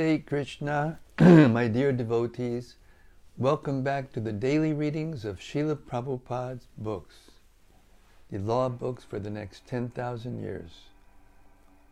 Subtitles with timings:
[0.00, 2.76] Hare Krishna, my dear devotees,
[3.36, 7.32] welcome back to the daily readings of Srila Prabhupada's books,
[8.30, 10.70] the law books for the next 10,000 years,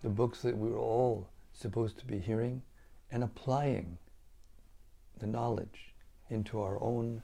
[0.02, 2.62] the books that we're all supposed to be hearing
[3.10, 3.98] and applying
[5.18, 5.92] the knowledge
[6.30, 7.22] into our own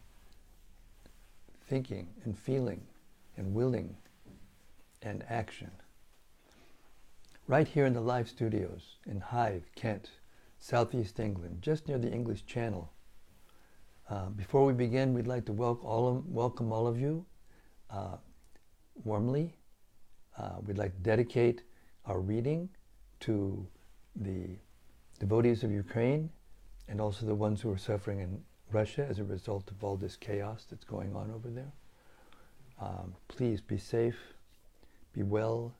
[1.66, 2.82] thinking and feeling
[3.38, 3.96] and willing
[5.00, 5.70] and action.
[7.48, 10.11] Right here in the live studios in Hythe, Kent,
[10.59, 12.93] Southeast England, just near the English Channel.
[14.08, 17.25] Uh, before we begin, we'd like to welcome all of, welcome all of you
[17.90, 18.17] uh,
[19.04, 19.57] warmly.
[20.39, 21.62] Uh, we'd like to dedicate
[22.04, 22.68] our reading
[23.21, 23.67] to
[24.14, 24.57] the
[25.18, 26.31] devotees of Ukraine
[26.89, 30.17] and also the ones who are suffering in Russia as a result of all this
[30.17, 31.73] chaos that's going on over there.
[32.81, 34.19] Um, please be safe,
[35.12, 35.75] be well,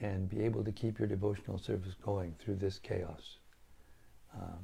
[0.00, 3.38] and be able to keep your devotional service going through this chaos.
[4.34, 4.58] Um,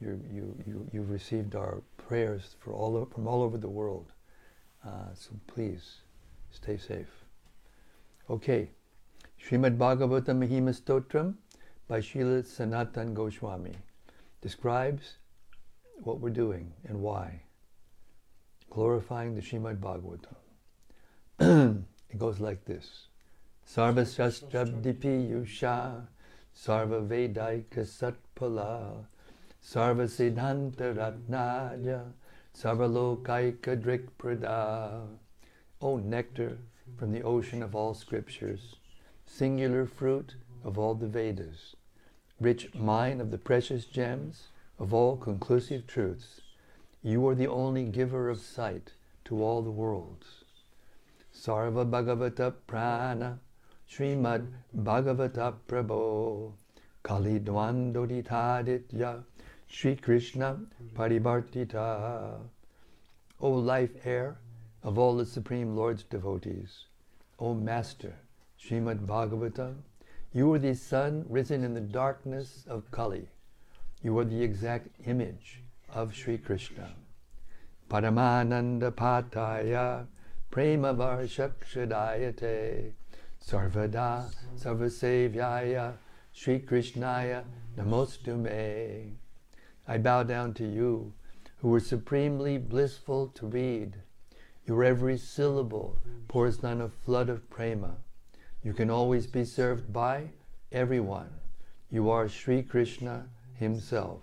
[0.00, 4.06] you, you, you, you've received our prayers for all, from all over the world.
[4.86, 6.02] Uh, so please
[6.50, 7.24] stay safe.
[8.28, 8.70] Okay,
[9.42, 11.34] Srimad Bhagavatam Mahima Stotram
[11.88, 13.74] by Srila Sanatan Goswami
[14.40, 15.18] describes
[16.02, 17.42] what we're doing and why.
[18.70, 20.36] Glorifying the Srimad Bhagavatam.
[22.10, 23.06] it goes like this.
[23.66, 26.06] Sarva Shastrabdipi Yusha
[26.54, 29.06] Sarva Vedaika Satpala
[29.64, 32.12] Sarva Siddhanta Ratnaya
[32.54, 35.06] Sarva Lokaika Drikprada
[35.80, 36.58] O nectar
[36.98, 38.76] from the ocean of all scriptures,
[39.26, 41.74] singular fruit of all the Vedas,
[42.38, 44.48] rich mine of the precious gems
[44.78, 46.42] of all conclusive truths,
[47.02, 48.92] you are the only giver of sight
[49.24, 50.44] to all the worlds.
[51.34, 53.38] Sarva Bhagavata Prana
[53.90, 56.52] Srimad Bhagavata Prabhu
[57.02, 59.24] Kali Dvandoditaditya
[59.76, 60.60] Sri Krishna
[60.94, 62.38] Parivartita
[63.40, 64.36] O life air
[64.84, 66.84] of all the Supreme Lord's devotees,
[67.40, 68.14] O Master
[68.56, 69.78] Srimad Bhagavatam,
[70.32, 73.26] you are the sun risen in the darkness of Kali.
[74.00, 76.94] You are the exact image of Sri Krishna.
[77.90, 80.06] Paramananda Pataya
[80.52, 82.92] Prema Varshakshadayate
[83.44, 85.94] Sarvada Sarvasevyaya
[86.32, 87.42] Sri Krishnaya
[87.76, 89.16] Namostume.
[89.86, 91.12] I bow down to you,
[91.58, 93.96] who are supremely blissful to read.
[94.66, 97.96] Your every syllable pours down a flood of prema.
[98.62, 100.30] You can always be served by
[100.72, 101.28] everyone.
[101.90, 104.22] You are Sri Krishna himself.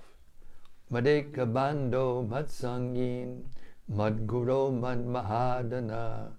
[0.92, 3.44] Madeka Bando Matsangin
[3.90, 6.32] Madguru Mad Mahadana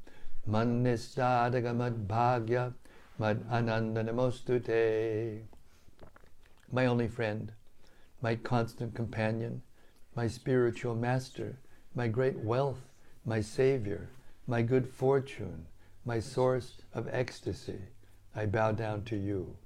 [0.49, 2.75] Manistadaga Mad Bhagya
[3.19, 4.03] Mad Ananda.
[6.73, 7.53] My only friend,
[8.23, 9.61] my constant companion,
[10.15, 11.59] my spiritual master,
[11.95, 12.81] my great wealth,
[13.25, 14.09] my savior,
[14.47, 15.67] my good fortune,
[16.05, 17.81] my source of ecstasy,
[18.35, 19.57] I bow down to you.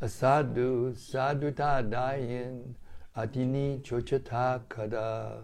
[0.00, 2.74] Asadu saduta dayin
[3.16, 5.42] atini chochata kada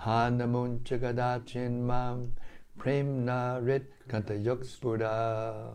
[0.00, 2.32] hanamun chagadachin mam
[2.78, 5.72] premna rit kantayokspura.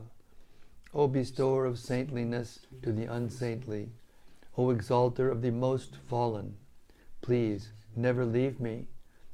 [0.94, 3.90] O bestower of saintliness to the unsaintly,
[4.58, 6.56] O exalter of the most fallen,
[7.22, 8.88] please never leave me,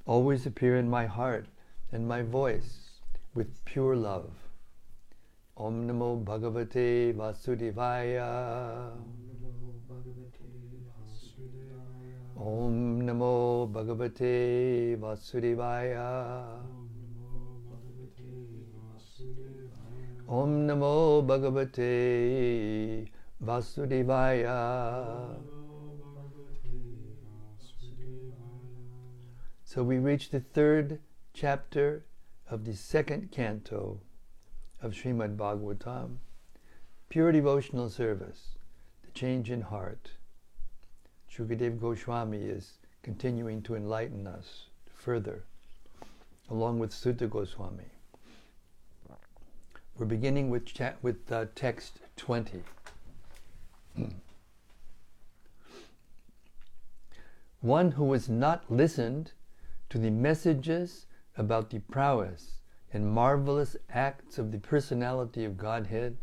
[0.08, 1.46] always appear in my heart
[1.92, 3.02] and my voice
[3.36, 4.32] with pure love.
[5.56, 8.92] Om Namo Bhagavate Vasudevaya.
[12.36, 16.60] Om Namo Bhagavate Vasudevaya.
[20.28, 23.21] Om Namo Bhagavate Vasudevaya.
[29.64, 31.00] So we reach the third
[31.34, 32.06] chapter
[32.48, 34.00] of the second canto
[34.80, 36.18] of Srimad Bhagavatam,
[37.10, 38.58] pure devotional service,
[39.04, 40.12] the change in heart.
[41.34, 45.46] Shukadev Goswami is continuing to enlighten us further,
[46.48, 47.86] along with Suta Goswami.
[49.98, 52.62] We're beginning with, cha- with uh, text 20.
[57.62, 59.34] One who has not listened
[59.90, 61.06] to the messages
[61.38, 62.62] about the prowess
[62.92, 66.18] and marvelous acts of the personality of Godhead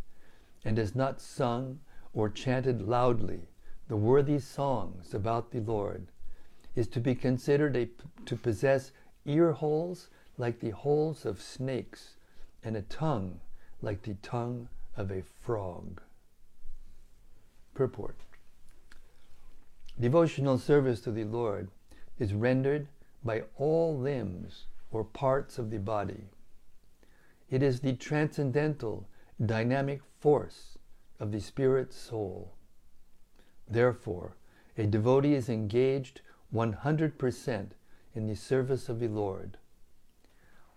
[0.64, 1.80] and has not sung
[2.12, 3.48] or chanted loudly
[3.88, 6.08] the worthy songs about the Lord
[6.74, 7.88] is to be considered a,
[8.26, 8.92] to possess
[9.24, 12.16] ear holes like the holes of snakes
[12.62, 13.40] and a tongue
[13.80, 16.02] like the tongue of a frog.
[17.78, 18.16] Purport
[20.00, 21.70] Devotional service to the Lord
[22.18, 22.88] is rendered
[23.22, 26.24] by all limbs or parts of the body.
[27.48, 29.06] It is the transcendental
[29.46, 30.76] dynamic force
[31.20, 32.52] of the spirit soul.
[33.68, 34.34] Therefore,
[34.76, 36.20] a devotee is engaged
[36.52, 37.68] 100%
[38.12, 39.56] in the service of the Lord.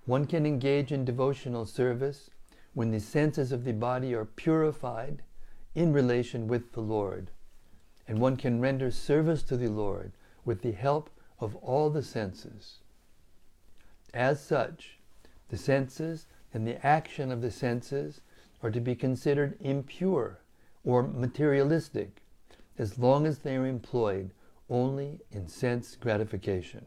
[0.06, 2.30] One can engage in devotional service
[2.75, 5.24] when the senses of the body are purified
[5.73, 7.31] in relation with the Lord,
[8.07, 10.12] and one can render service to the Lord
[10.44, 11.09] with the help
[11.39, 12.79] of all the senses.
[14.13, 14.97] As such,
[15.50, 18.21] the senses and the action of the senses
[18.62, 20.39] are to be considered impure
[20.83, 22.21] or materialistic
[22.77, 24.31] as long as they are employed
[24.69, 26.85] only in sense gratification.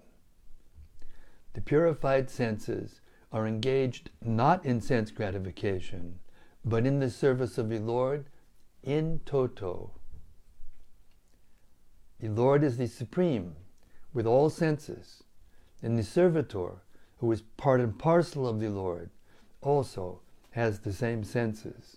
[1.54, 3.00] The purified senses
[3.32, 6.18] are engaged not in sense gratification,
[6.64, 8.26] but in the service of the Lord
[8.84, 9.90] in toto.
[12.20, 13.56] The Lord is the supreme
[14.12, 15.24] with all senses,
[15.82, 16.82] and the servitor,
[17.18, 19.10] who is part and parcel of the Lord,
[19.60, 20.20] also
[20.50, 21.96] has the same senses.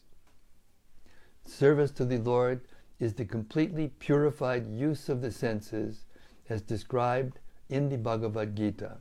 [1.45, 2.61] Service to the Lord
[2.99, 6.05] is the completely purified use of the senses
[6.49, 7.39] as described
[7.69, 8.97] in the Bhagavad Gita.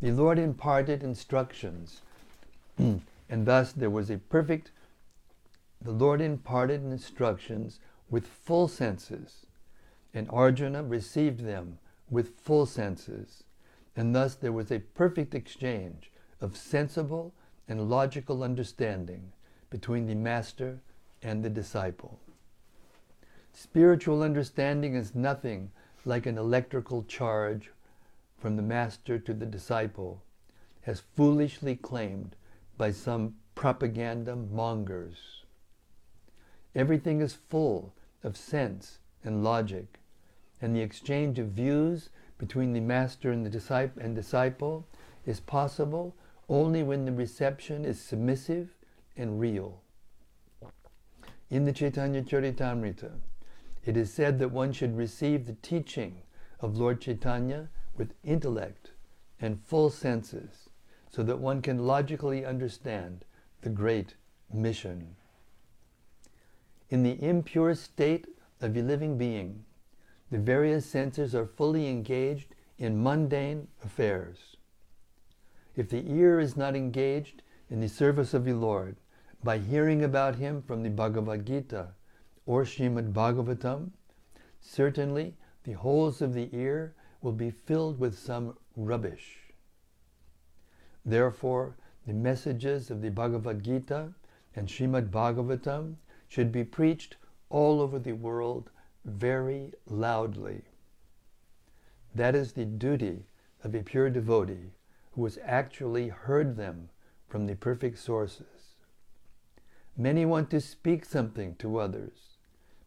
[0.00, 2.02] The Lord imparted instructions,
[2.78, 4.72] and thus there was a perfect,
[5.84, 9.46] the Lord imparted instructions with full senses
[10.14, 11.78] and Arjuna received them
[12.10, 13.44] with full senses,
[13.96, 17.32] and thus there was a perfect exchange of sensible
[17.68, 19.32] and logical understanding
[19.70, 20.80] between the master
[21.22, 22.18] and the disciple.
[23.54, 25.70] Spiritual understanding is nothing
[26.04, 27.70] like an electrical charge
[28.38, 30.22] from the master to the disciple,
[30.84, 32.34] as foolishly claimed
[32.76, 35.41] by some propaganda mongers.
[36.74, 37.92] Everything is full
[38.22, 40.00] of sense and logic,
[40.60, 42.08] and the exchange of views
[42.38, 44.86] between the master and the disciple, and disciple
[45.26, 46.14] is possible
[46.48, 48.74] only when the reception is submissive
[49.16, 49.80] and real.
[51.50, 53.12] In the Chaitanya Charitamrita,
[53.84, 56.22] it is said that one should receive the teaching
[56.60, 58.92] of Lord Chaitanya with intellect
[59.40, 60.70] and full senses
[61.10, 63.24] so that one can logically understand
[63.60, 64.14] the great
[64.52, 65.16] mission.
[66.92, 68.26] In the impure state
[68.60, 69.64] of a living being,
[70.30, 74.58] the various senses are fully engaged in mundane affairs.
[75.74, 77.40] If the ear is not engaged
[77.70, 78.96] in the service of the Lord
[79.42, 81.94] by hearing about Him from the Bhagavad Gita
[82.44, 83.92] or Srimad Bhagavatam,
[84.60, 85.34] certainly
[85.64, 89.54] the holes of the ear will be filled with some rubbish.
[91.06, 91.74] Therefore,
[92.06, 94.12] the messages of the Bhagavad Gita
[94.54, 95.96] and Srimad Bhagavatam
[96.32, 97.16] should be preached
[97.50, 98.70] all over the world
[99.04, 100.62] very loudly.
[102.14, 103.26] That is the duty
[103.62, 104.72] of a pure devotee
[105.10, 106.88] who has actually heard them
[107.28, 108.76] from the perfect sources.
[109.94, 112.38] Many want to speak something to others,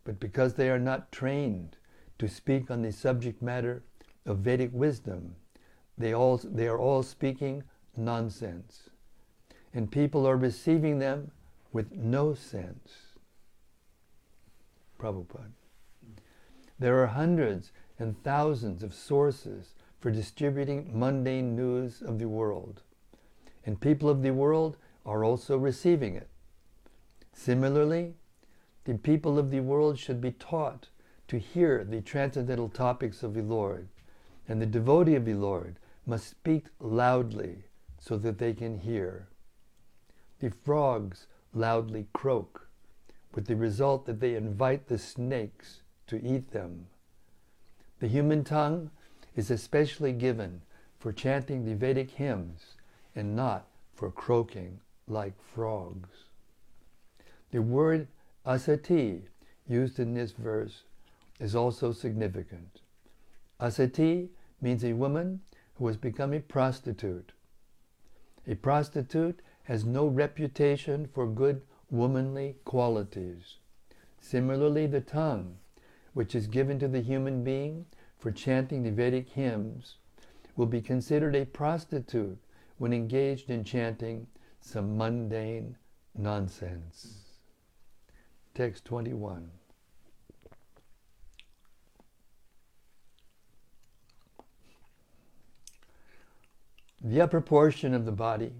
[0.05, 1.77] but because they are not trained
[2.17, 3.83] to speak on the subject matter
[4.25, 5.35] of Vedic wisdom,
[5.99, 7.61] they, all, they are all speaking
[7.95, 8.89] nonsense.
[9.71, 11.29] And people are receiving them
[11.71, 13.04] with no sense.
[14.97, 15.51] Prabhupada.
[16.77, 22.81] There are hundreds and thousands of sources for distributing mundane news of the world,
[23.65, 26.29] and people of the world are also receiving it.
[27.33, 28.15] Similarly,
[28.83, 30.89] the people of the world should be taught
[31.27, 33.87] to hear the transcendental topics of the Lord,
[34.47, 37.63] and the devotee of the Lord must speak loudly
[37.97, 39.27] so that they can hear.
[40.39, 42.64] The frogs loudly croak,
[43.35, 46.87] with the result that they invite the snakes to eat them.
[47.99, 48.89] The human tongue
[49.35, 50.61] is especially given
[50.97, 52.77] for chanting the Vedic hymns
[53.13, 56.09] and not for croaking like frogs.
[57.51, 58.07] The word
[58.45, 59.23] asati
[59.67, 60.83] used in this verse
[61.39, 62.81] is also significant.
[63.59, 64.29] Asati
[64.61, 65.41] means a woman
[65.75, 67.33] who has become a prostitute.
[68.47, 73.55] A prostitute has no reputation for good womanly qualities.
[74.19, 75.57] Similarly, the tongue
[76.13, 77.85] which is given to the human being
[78.17, 79.97] for chanting the Vedic hymns
[80.55, 82.37] will be considered a prostitute
[82.77, 84.27] when engaged in chanting
[84.61, 85.75] some mundane
[86.17, 87.25] nonsense.
[88.53, 89.51] Text 21.
[97.01, 98.53] The upper portion of the body,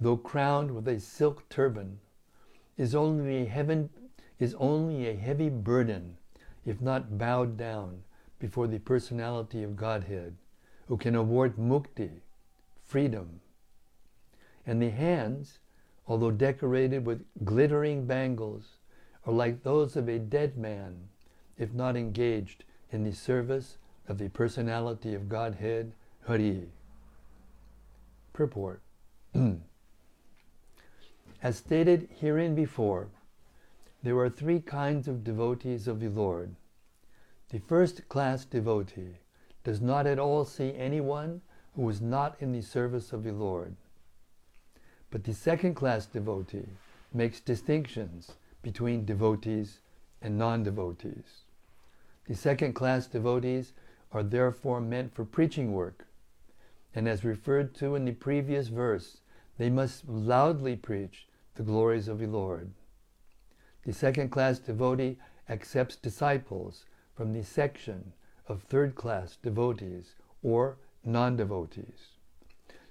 [0.00, 1.98] though crowned with a silk turban,
[2.78, 3.90] is only a, heaven,
[4.38, 6.16] is only a heavy burden
[6.68, 8.02] if not bowed down,
[8.38, 10.36] before the personality of Godhead,
[10.86, 12.20] who can award mukti,
[12.84, 13.40] freedom.
[14.66, 15.58] And the hands,
[16.06, 18.76] although decorated with glittering bangles,
[19.26, 21.08] are like those of a dead man,
[21.56, 25.92] if not engaged in the service of the personality of Godhead,
[26.26, 26.68] Hari.
[28.34, 28.82] Purport.
[31.40, 33.08] As stated herein before,
[34.02, 36.56] there are three kinds of devotees of the Lord.
[37.50, 39.18] The first class devotee
[39.62, 41.42] does not at all see anyone
[41.76, 43.76] who is not in the service of the Lord.
[45.10, 46.68] But the second class devotee
[47.14, 49.78] makes distinctions between devotees
[50.20, 51.44] and non devotees.
[52.26, 53.72] The second class devotees
[54.10, 56.08] are therefore meant for preaching work,
[56.96, 59.18] and as referred to in the previous verse,
[59.56, 61.27] they must loudly preach
[61.58, 62.70] the glories of the Lord.
[63.82, 66.84] The second class devotee accepts disciples
[67.16, 68.12] from the section
[68.46, 72.14] of third class devotees or non devotees.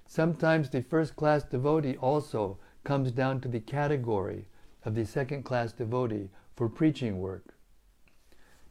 [0.06, 4.48] Sometimes the first class devotee also comes down to the category
[4.84, 7.54] of the second class devotee for preaching work.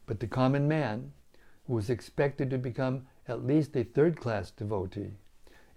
[0.06, 1.12] But the common man,
[1.66, 5.16] who is expected to become at least a third class devotee,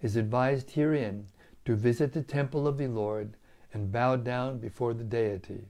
[0.00, 1.26] is advised herein
[1.64, 3.36] to visit the temple of the Lord
[3.72, 5.68] and bow down before the deity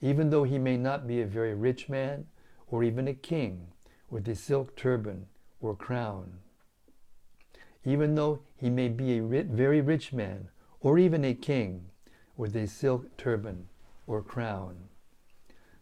[0.00, 2.26] even though he may not be a very rich man
[2.68, 3.68] or even a king
[4.10, 5.26] with a silk turban
[5.60, 6.38] or crown.
[7.84, 10.48] Even though he may be a very rich man
[10.80, 11.86] or even a king
[12.36, 13.68] with a silk turban
[14.06, 14.76] or crown.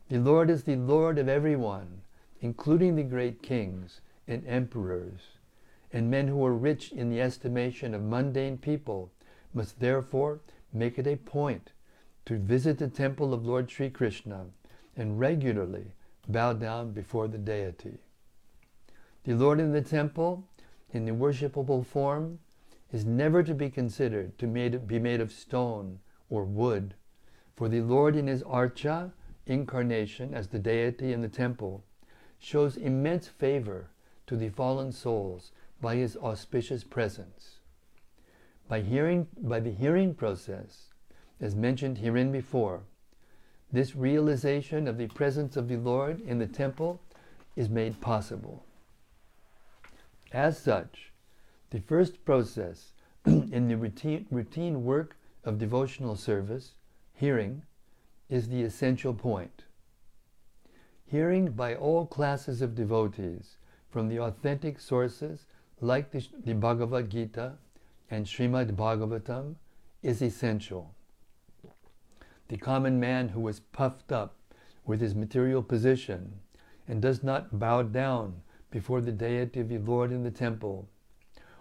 [0.08, 2.02] The Lord is the Lord of everyone,
[2.40, 5.20] including the great kings and emperors,
[5.92, 9.10] and men who are rich in the estimation of mundane people
[9.52, 10.40] must therefore
[10.74, 11.72] make it a point
[12.26, 14.46] to visit the temple of Lord Sri Krishna
[14.96, 15.92] and regularly
[16.28, 17.98] bow down before the deity.
[19.24, 20.46] The Lord in the temple,
[20.92, 22.40] in the worshipable form,
[22.92, 26.94] is never to be considered to be made of stone or wood,
[27.56, 29.12] for the Lord in his archa,
[29.46, 31.84] incarnation as the deity in the temple,
[32.38, 33.90] shows immense favor
[34.26, 37.58] to the fallen souls by his auspicious presence.
[38.68, 40.88] By hearing by the hearing process,
[41.40, 42.84] as mentioned herein before.
[43.72, 47.00] This realization of the presence of the Lord in the temple
[47.56, 48.64] is made possible.
[50.32, 51.12] As such,
[51.70, 52.92] the first process
[53.26, 56.74] in the routine, routine work of devotional service,
[57.12, 57.62] hearing,
[58.28, 59.64] is the essential point.
[61.06, 63.56] Hearing by all classes of devotees
[63.90, 65.46] from the authentic sources
[65.80, 67.52] like the, the Bhagavad Gita
[68.14, 69.56] and Srimad Bhagavatam
[70.00, 70.94] is essential.
[72.46, 74.36] The common man who is puffed up
[74.86, 76.38] with his material position
[76.86, 80.88] and does not bow down before the deity of the Lord in the temple,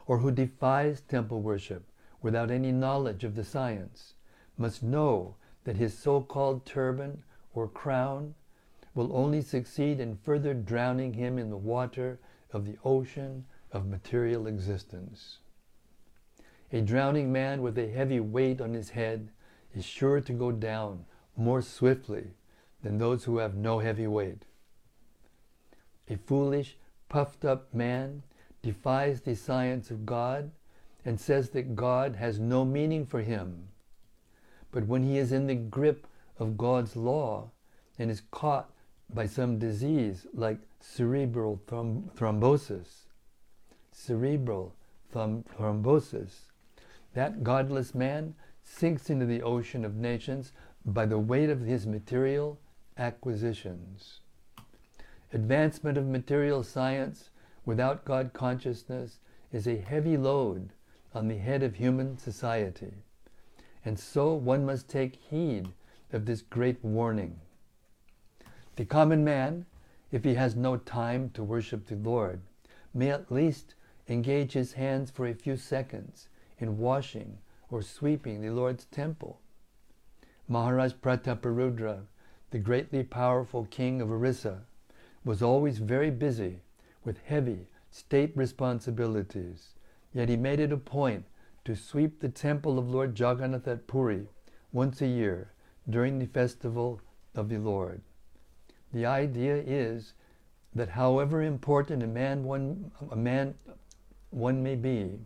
[0.05, 1.89] or who defies temple worship
[2.21, 4.13] without any knowledge of the science,
[4.55, 7.23] must know that his so called turban
[7.55, 8.35] or crown
[8.93, 12.19] will only succeed in further drowning him in the water
[12.51, 15.39] of the ocean of material existence.
[16.73, 19.29] A drowning man with a heavy weight on his head
[19.75, 21.05] is sure to go down
[21.37, 22.31] more swiftly
[22.81, 24.45] than those who have no heavy weight.
[26.09, 26.75] A foolish,
[27.09, 28.23] puffed up man
[28.63, 30.49] defies the science of God
[31.05, 33.67] and says that God has no meaning for him.
[34.71, 36.07] But when he is in the grip
[36.39, 37.51] of God's law
[37.99, 38.71] and is caught
[39.13, 43.09] by some disease like cerebral throm- thrombosis,
[43.91, 44.73] cerebral
[45.13, 46.49] throm- thrombosis,
[47.13, 50.51] that godless man sinks into the ocean of nations
[50.85, 52.59] by the weight of his material
[52.97, 54.19] acquisitions.
[55.31, 57.29] Advancement of material science
[57.65, 59.19] without God consciousness
[59.51, 60.69] is a heavy load
[61.13, 62.93] on the head of human society.
[63.85, 65.69] And so one must take heed
[66.11, 67.39] of this great warning.
[68.75, 69.65] The common man,
[70.11, 72.41] if he has no time to worship the Lord,
[72.93, 73.75] may at least
[74.07, 76.27] engage his hands for a few seconds
[76.63, 77.37] in washing
[77.69, 79.39] or sweeping the Lord's temple.
[80.47, 82.03] Maharaj Prataparudra,
[82.51, 84.61] the greatly powerful king of Orissa,
[85.25, 86.61] was always very busy
[87.03, 89.73] with heavy state responsibilities,
[90.13, 91.25] yet he made it a point
[91.65, 94.27] to sweep the temple of Lord Jagannath at Puri
[94.71, 95.51] once a year
[95.89, 97.01] during the festival
[97.35, 98.01] of the Lord.
[98.93, 100.13] The idea is
[100.75, 103.55] that however important a man one, a man
[104.29, 105.19] one may be,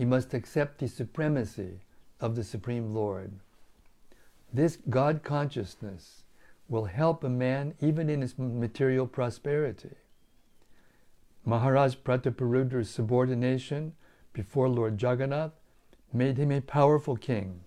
[0.00, 1.80] he must accept the supremacy
[2.20, 3.32] of the Supreme Lord.
[4.50, 6.22] This God consciousness
[6.70, 9.96] will help a man even in his material prosperity.
[11.44, 13.92] Maharaj Prataparudra's subordination
[14.32, 15.52] before Lord Jagannath
[16.14, 17.60] made him a powerful king,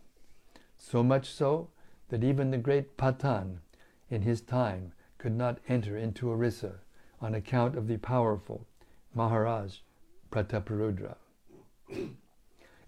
[0.75, 1.70] so much so
[2.10, 3.58] that even the great Pathan
[4.10, 6.80] in his time could not enter into Orissa
[7.22, 8.66] on account of the powerful
[9.13, 9.82] Maharaj
[10.32, 11.18] Prataparudra.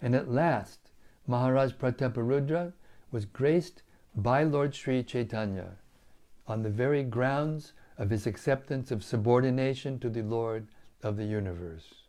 [0.06, 0.92] And at last,
[1.26, 2.74] Maharaj Prataparudra
[3.10, 3.82] was graced
[4.16, 5.78] by Lord Sri Chaitanya
[6.48, 10.68] on the very grounds of his acceptance of subordination to the Lord
[11.02, 12.04] of the universe.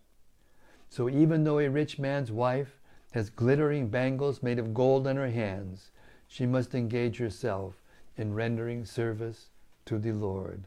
[0.90, 2.78] So even though a rich man's wife
[3.12, 5.90] has glittering bangles made of gold on her hands,
[6.28, 7.80] she must engage herself
[8.18, 9.46] in rendering service
[9.86, 10.64] to the Lord.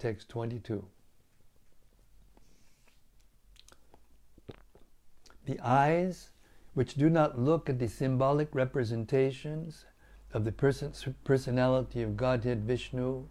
[0.00, 0.84] Text 22.
[5.44, 6.30] The eyes
[6.74, 9.84] which do not look at the symbolic representations
[10.32, 10.92] of the person,
[11.24, 13.26] personality of Godhead Vishnu,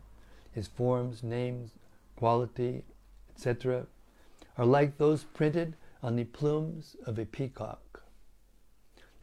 [0.51, 1.71] his forms, names,
[2.15, 2.83] quality,
[3.33, 3.87] etc.,
[4.57, 8.03] are like those printed on the plumes of a peacock.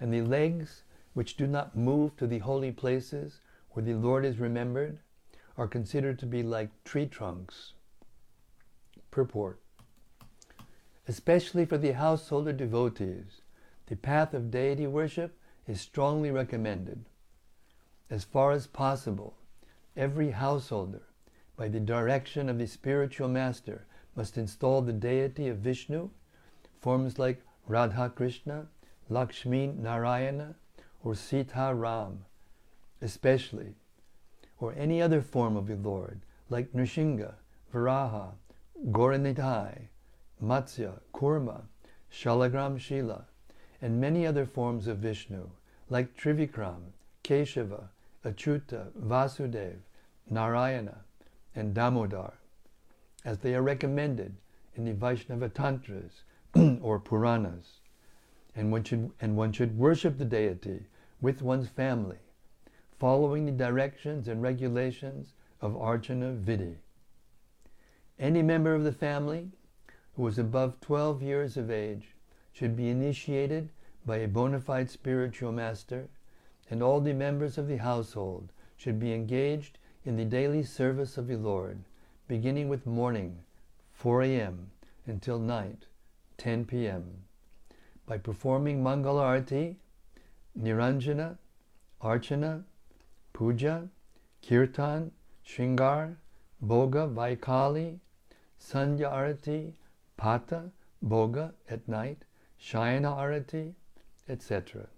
[0.00, 3.40] And the legs, which do not move to the holy places
[3.70, 4.98] where the Lord is remembered,
[5.56, 7.74] are considered to be like tree trunks.
[9.10, 9.60] Purport.
[11.08, 13.40] Especially for the householder devotees,
[13.86, 17.06] the path of deity worship is strongly recommended.
[18.10, 19.34] As far as possible,
[19.96, 21.00] every householder,
[21.56, 26.10] by the direction of the spiritual master, must install the deity of Vishnu,
[26.78, 28.66] forms like Radha Krishna,
[29.08, 30.56] Lakshmi Narayana,
[31.02, 32.26] or Sita Ram,
[33.00, 33.76] especially,
[34.58, 37.32] or any other form of the Lord, like Nrsimha,
[37.72, 38.32] Varaha,
[38.90, 39.88] Gauranitai,
[40.42, 41.62] Matsya, Kurma,
[42.12, 43.26] Shalagram Shila,
[43.80, 45.48] and many other forms of Vishnu,
[45.90, 46.92] like Trivikram,
[47.24, 47.88] Keshava,
[48.24, 49.76] Achuta, Vasudev,
[50.30, 50.98] Narayana,
[51.54, 52.34] and Damodar,
[53.24, 54.34] as they are recommended
[54.74, 56.22] in the Vaishnava Tantras
[56.80, 57.80] or Puranas.
[58.54, 60.86] And one, should, and one should worship the deity
[61.20, 62.18] with one's family,
[62.98, 66.76] following the directions and regulations of Archana Vidhi.
[68.18, 69.50] Any member of the family
[70.18, 72.08] who is above 12 years of age
[72.52, 73.68] should be initiated
[74.04, 76.08] by a bona fide spiritual master,
[76.68, 81.28] and all the members of the household should be engaged in the daily service of
[81.28, 81.78] the Lord,
[82.26, 83.38] beginning with morning,
[83.92, 84.72] 4 a.m.,
[85.06, 85.86] until night,
[86.36, 87.22] 10 p.m.,
[88.04, 89.76] by performing Mangala Arati,
[90.60, 91.38] Niranjana,
[92.02, 92.64] Archana,
[93.32, 93.88] Puja,
[94.44, 95.12] Kirtan,
[95.46, 96.16] Shringar,
[96.66, 98.00] Bhoga, Vaikali,
[98.60, 99.74] Sandhya Arati,
[100.18, 102.24] Pata, Bhoga at night,
[102.60, 103.74] Shayana Arati,
[104.28, 104.88] etc.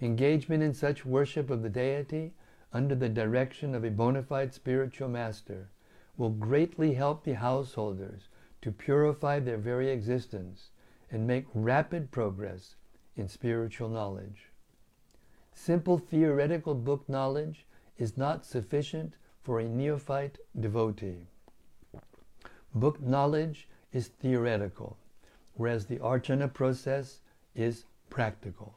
[0.00, 2.32] Engagement in such worship of the deity
[2.72, 5.68] under the direction of a bona fide spiritual master
[6.16, 8.28] will greatly help the householders
[8.62, 10.70] to purify their very existence
[11.10, 12.76] and make rapid progress
[13.16, 14.50] in spiritual knowledge.
[15.52, 17.66] Simple theoretical book knowledge
[17.98, 21.26] is not sufficient for a neophyte devotee.
[22.74, 24.98] Book knowledge is theoretical,
[25.54, 27.20] whereas the archana process
[27.54, 28.74] is practical.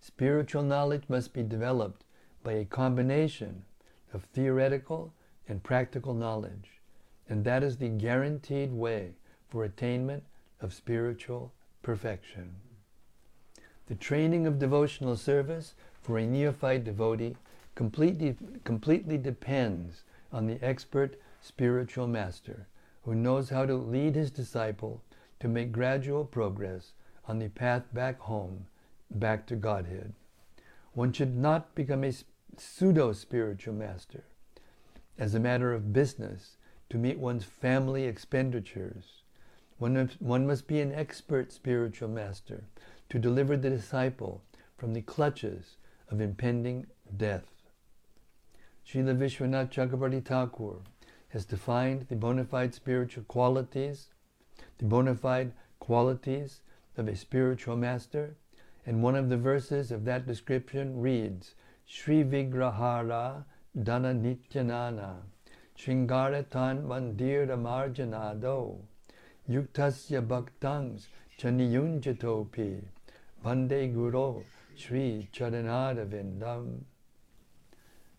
[0.00, 2.02] Spiritual knowledge must be developed
[2.42, 3.62] by a combination
[4.14, 5.12] of theoretical
[5.46, 6.80] and practical knowledge,
[7.28, 9.14] and that is the guaranteed way
[9.48, 10.24] for attainment
[10.60, 11.52] of spiritual
[11.82, 12.54] perfection.
[13.86, 17.36] The training of devotional service for a neophyte devotee
[17.74, 22.66] completely, completely depends on the expert spiritual master
[23.06, 25.00] who knows how to lead his disciple
[25.38, 26.92] to make gradual progress
[27.28, 28.66] on the path back home,
[29.08, 30.12] back to Godhead.
[30.92, 32.12] One should not become a
[32.58, 34.24] pseudo spiritual master
[35.16, 36.56] as a matter of business
[36.90, 39.22] to meet one's family expenditures.
[39.78, 42.64] One, must be an expert spiritual master
[43.10, 44.42] to deliver the disciple
[44.76, 45.76] from the clutches
[46.10, 47.44] of impending death.
[48.84, 50.78] Srila Vishwanath Chakravarti Thakur
[51.36, 54.08] has defined the bona fide spiritual qualities,
[54.78, 56.62] the bona fide qualities
[56.96, 58.34] of a spiritual master,
[58.86, 63.44] and one of the verses of that description reads, Sri Vigrahara
[63.82, 65.16] Dana Nityanana
[65.78, 68.78] Shringaratan Mandira Marjanado
[69.46, 72.82] Yuktasya Bhaktangs Chaniyunjatopi
[73.44, 74.42] Vande Guru
[74.74, 76.84] Sri Charanada Vindam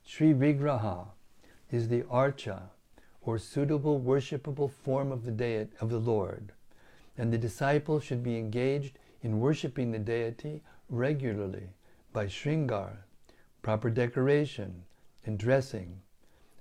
[0.06, 1.08] Sri Vigraha
[1.72, 2.62] is the archa
[3.28, 6.54] or suitable worshipable form of the deity of the Lord,
[7.18, 11.68] and the disciple should be engaged in worshiping the deity regularly
[12.14, 13.00] by shringar,
[13.62, 14.84] proper decoration,
[15.26, 16.00] and dressing,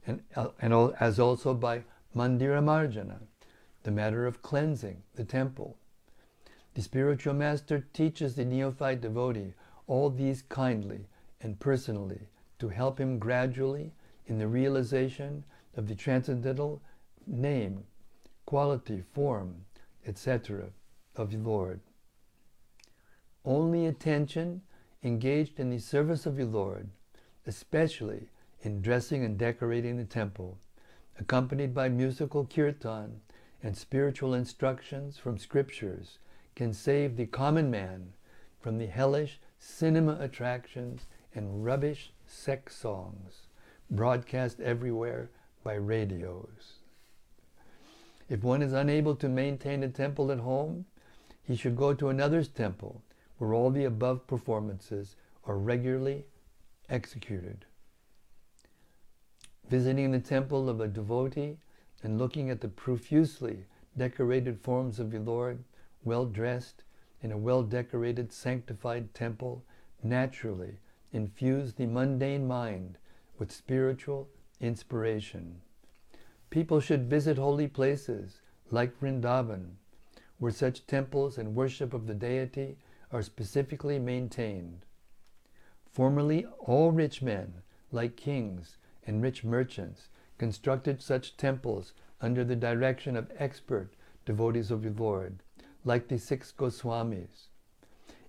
[0.09, 0.25] and,
[0.61, 1.85] and as also by
[2.17, 3.21] mandira marjana,
[3.85, 5.77] the matter of cleansing the temple.
[6.75, 9.55] The spiritual master teaches the neophyte devotee
[9.87, 11.07] all these kindly
[11.41, 12.23] and personally
[12.59, 13.93] to help him gradually
[14.27, 15.45] in the realization
[15.77, 16.83] of the transcendental
[17.27, 17.85] name,
[18.47, 19.65] quality, form,
[20.07, 20.71] etc.
[21.15, 21.81] of the Lord.
[23.45, 24.63] Only attention
[25.03, 26.89] engaged in the service of the Lord,
[27.47, 28.29] especially
[28.63, 30.59] in dressing and decorating the temple,
[31.19, 33.21] accompanied by musical kirtan
[33.63, 36.19] and spiritual instructions from scriptures,
[36.55, 38.13] can save the common man
[38.61, 43.47] from the hellish cinema attractions and rubbish sex songs
[43.91, 45.31] broadcast everywhere
[45.67, 46.75] by radios.
[48.29, 50.85] If one is unable to maintain a temple at home,
[51.43, 53.03] he should go to another's temple
[53.39, 56.25] where all the above performances are regularly
[56.89, 57.65] executed.
[59.69, 61.57] Visiting the temple of a devotee
[62.01, 63.65] and looking at the profusely
[63.99, 65.65] decorated forms of the Lord,
[66.05, 66.85] well dressed
[67.23, 69.65] in a well decorated, sanctified temple,
[70.01, 70.79] naturally
[71.13, 72.99] infuse the mundane mind
[73.37, 74.29] with spiritual
[74.61, 75.61] inspiration.
[76.51, 78.41] People should visit holy places
[78.71, 79.77] like Vrindavan,
[80.39, 82.77] where such temples and worship of the deity
[83.11, 84.85] are specifically maintained.
[85.93, 93.17] Formerly, all rich men, like kings and rich merchants, constructed such temples under the direction
[93.17, 95.43] of expert devotees of the Lord,
[95.85, 97.49] like the six Goswamis.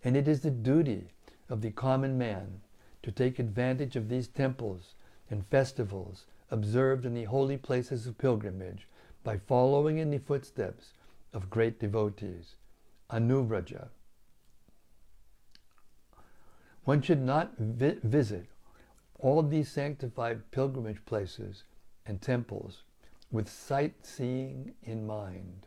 [0.03, 1.09] And it is the duty
[1.49, 2.61] of the common man
[3.03, 4.95] to take advantage of these temples
[5.29, 8.87] and festivals observed in the holy places of pilgrimage
[9.23, 10.93] by following in the footsteps
[11.33, 12.55] of great devotees.
[13.09, 13.89] Anuvraja.
[16.83, 18.47] One should not vi- visit
[19.19, 21.63] all these sanctified pilgrimage places
[22.05, 22.83] and temples
[23.31, 25.65] with sightseeing in mind.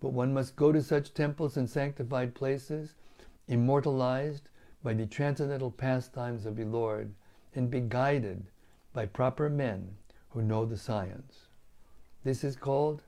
[0.00, 2.94] But one must go to such temples and sanctified places,
[3.48, 4.48] immortalized
[4.82, 7.12] by the transcendental pastimes of the Lord,
[7.54, 8.44] and be guided
[8.92, 9.96] by proper men
[10.30, 11.46] who know the science.
[12.24, 13.02] This is called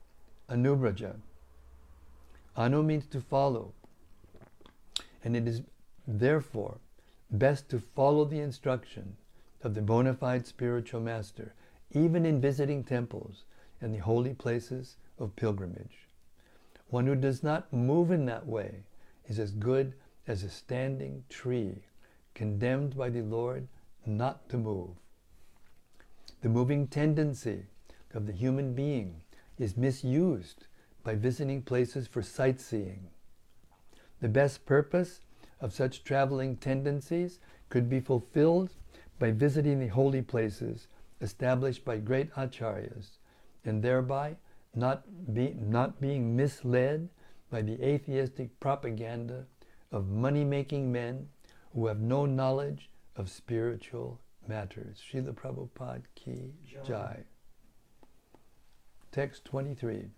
[0.49, 1.15] anubraja.
[2.55, 3.73] Anu means to follow,
[5.23, 5.61] and it is
[6.07, 6.77] therefore
[7.31, 9.15] best to follow the instruction
[9.63, 11.53] of the bona fide spiritual master,
[11.91, 13.43] even in visiting temples
[13.81, 16.07] and the holy places of pilgrimage.
[16.89, 18.83] One who does not move in that way
[19.27, 19.93] is as good
[20.27, 21.83] as a standing tree,
[22.33, 23.67] condemned by the Lord
[24.05, 24.91] not to move.
[26.41, 27.65] The moving tendency
[28.13, 29.21] of the human being
[29.57, 30.67] is misused
[31.03, 33.09] by visiting places for sightseeing.
[34.21, 35.21] The best purpose
[35.59, 37.39] of such traveling tendencies
[37.69, 38.71] could be fulfilled
[39.19, 40.87] by visiting the holy places
[41.21, 43.17] established by great acharyas
[43.63, 44.35] and thereby
[44.75, 47.09] not, be, not being misled
[47.49, 49.45] by the atheistic propaganda
[49.91, 51.29] of money making men
[51.73, 55.01] who have no knowledge of spiritual matters.
[55.01, 56.53] Srila Prabhupada Ki
[56.85, 57.23] Jai.
[59.11, 60.09] Text 23.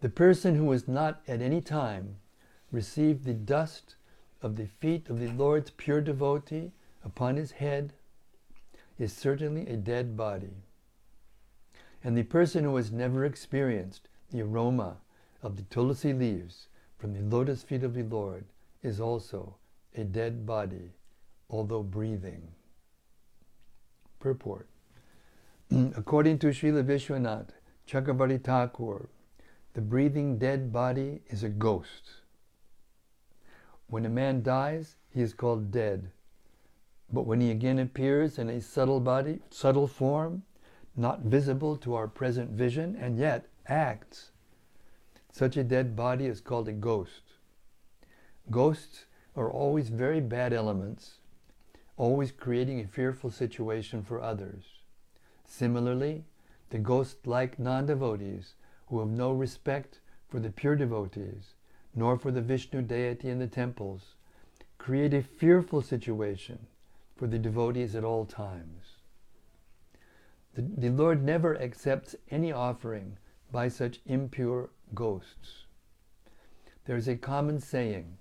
[0.00, 2.16] The person who has not at any time
[2.70, 3.96] received the dust
[4.42, 7.94] of the feet of the Lord's pure devotee upon his head
[8.98, 10.56] is certainly a dead body.
[12.02, 14.98] And the person who has never experienced the aroma
[15.44, 18.46] of the tulsi leaves from the lotus feet of the Lord
[18.82, 19.56] is also
[19.94, 20.94] a dead body,
[21.50, 22.48] although breathing.
[24.18, 24.66] Purport.
[25.70, 27.50] According to Srila Vishwanath
[27.86, 29.10] Chakravarti Thakur,
[29.74, 32.22] the breathing dead body is a ghost.
[33.88, 36.10] When a man dies, he is called dead.
[37.12, 40.42] But when he again appears in a subtle body, subtle form,
[40.96, 44.30] not visible to our present vision, and yet acts
[45.34, 47.32] such a dead body is called a ghost.
[48.52, 51.14] Ghosts are always very bad elements,
[51.96, 54.62] always creating a fearful situation for others.
[55.44, 56.24] Similarly,
[56.70, 58.54] the ghost like non devotees
[58.86, 61.54] who have no respect for the pure devotees,
[61.96, 64.14] nor for the Vishnu deity in the temples,
[64.78, 66.68] create a fearful situation
[67.16, 68.98] for the devotees at all times.
[70.54, 73.16] The, the Lord never accepts any offering
[73.50, 75.64] by such impure ghosts.
[76.86, 78.18] There is a common saying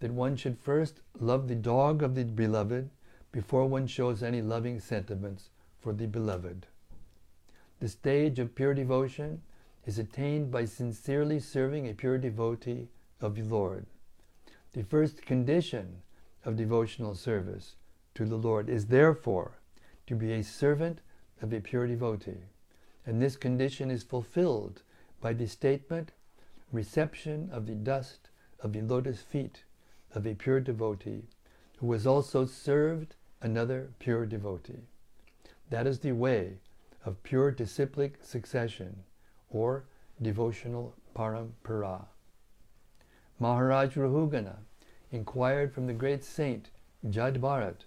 [0.00, 2.90] that one should first love the dog of the beloved
[3.30, 6.66] before one shows any loving sentiments for the beloved.
[7.80, 9.42] The stage of pure devotion
[9.86, 12.88] is attained by sincerely serving a pure devotee
[13.20, 13.86] of the Lord.
[14.72, 16.02] The first condition
[16.44, 17.76] of devotional service
[18.14, 19.58] to the Lord is therefore
[20.06, 21.00] to be a servant
[21.40, 22.44] of a pure devotee.
[23.06, 24.82] And this condition is fulfilled
[25.22, 26.12] by the statement,
[26.72, 28.28] reception of the dust
[28.60, 29.64] of the lotus feet
[30.14, 31.22] of a pure devotee
[31.78, 34.82] who has also served another pure devotee.
[35.70, 36.58] That is the way
[37.04, 39.04] of pure disciplic succession
[39.48, 39.84] or
[40.20, 42.06] devotional parampara.
[43.38, 44.58] Maharaj Rahugana
[45.10, 46.70] inquired from the great saint
[47.08, 47.84] Jad Bharat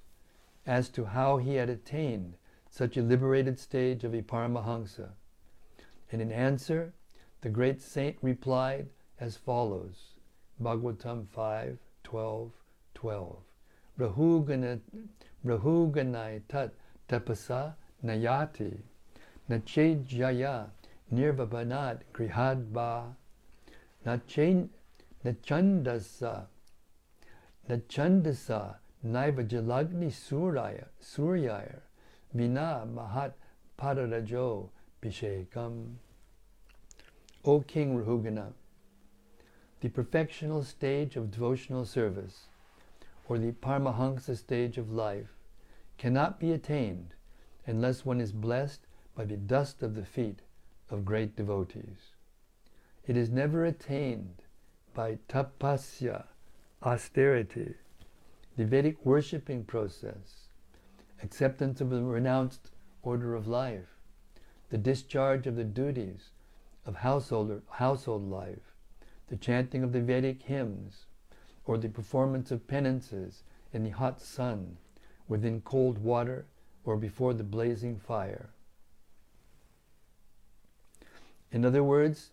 [0.66, 2.36] as to how he had attained
[2.70, 5.10] such a liberated stage of a Paramahansa.
[6.12, 6.94] And in answer,
[7.46, 8.88] the great saint replied
[9.20, 10.16] as follows
[10.60, 12.52] Bhagavatam 5 12
[12.96, 13.38] 12.
[15.46, 16.72] Rahuganai tat
[17.08, 18.80] tapasa nayati
[19.48, 20.72] nachejaya
[21.14, 23.14] nirvabanat grihadba
[24.08, 24.74] nachandasa
[27.70, 31.82] nachandasa naiva jalagni suryaya suryaya
[32.34, 33.36] vina mahat
[33.78, 36.00] padarajo bishekam
[37.48, 38.54] O King Rahugana,
[39.82, 42.46] the perfectional stage of devotional service,
[43.30, 45.28] or the Paramahansa stage of life,
[46.00, 47.14] cannot be attained
[47.68, 50.40] unless one is blessed by the dust of the feet
[50.90, 52.16] of great devotees.
[53.06, 54.42] It is never attained
[54.96, 56.26] by tapasya,
[56.82, 57.76] austerity,
[58.58, 60.48] the Vedic worshipping process,
[61.22, 62.72] acceptance of the renounced
[63.04, 64.00] order of life,
[64.72, 66.32] the discharge of the duties
[66.86, 68.74] of household, household life,
[69.28, 71.06] the chanting of the Vedic hymns,
[71.66, 73.44] or the performance of penances
[73.74, 74.78] in the hot sun,
[75.28, 76.46] within cold water,
[76.84, 78.50] or before the blazing fire.
[81.52, 82.32] In other words,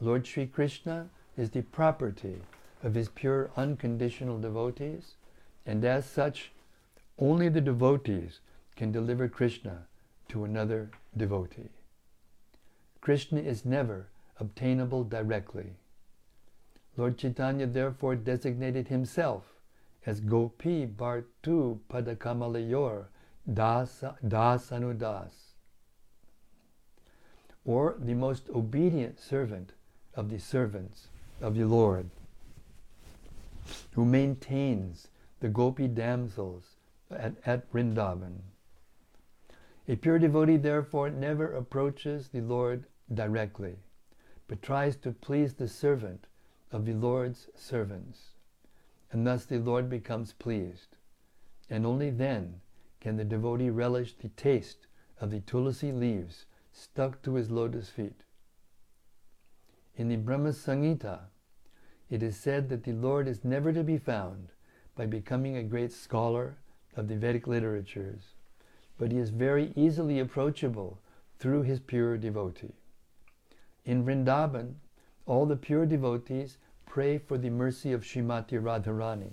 [0.00, 2.42] Lord Sri Krishna is the property
[2.82, 5.16] of his pure unconditional devotees,
[5.66, 6.52] and as such,
[7.18, 8.40] only the devotees
[8.74, 9.86] can deliver Krishna
[10.28, 11.70] to another devotee.
[13.02, 14.06] Krishna is never
[14.38, 15.74] obtainable directly.
[16.96, 19.54] Lord Chaitanya therefore designated himself
[20.06, 23.06] as Gopi Bhartu Padakamalayor
[23.52, 24.72] Das, das
[27.64, 29.72] or the most obedient servant
[30.14, 31.08] of the servants
[31.40, 32.08] of the Lord,
[33.94, 35.08] who maintains
[35.40, 36.76] the Gopi damsels
[37.10, 38.42] at, at Vrindavan.
[39.88, 43.76] A pure devotee therefore never approaches the Lord directly,
[44.48, 46.26] but tries to please the servant
[46.70, 48.30] of the Lord's servants.
[49.10, 50.96] And thus the Lord becomes pleased.
[51.68, 52.60] And only then
[53.00, 54.86] can the devotee relish the taste
[55.20, 58.24] of the tulasi leaves stuck to his lotus feet.
[59.96, 61.20] In the Brahma Samhita,
[62.08, 64.48] it is said that the Lord is never to be found
[64.96, 66.56] by becoming a great scholar
[66.96, 68.34] of the Vedic literatures,
[68.98, 70.98] but he is very easily approachable
[71.38, 72.74] through his pure devotee.
[73.84, 74.74] In Vrindavan,
[75.26, 79.32] all the pure devotees pray for the mercy of Srimati Radharani,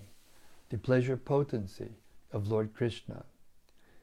[0.70, 1.92] the pleasure potency
[2.32, 3.26] of Lord Krishna.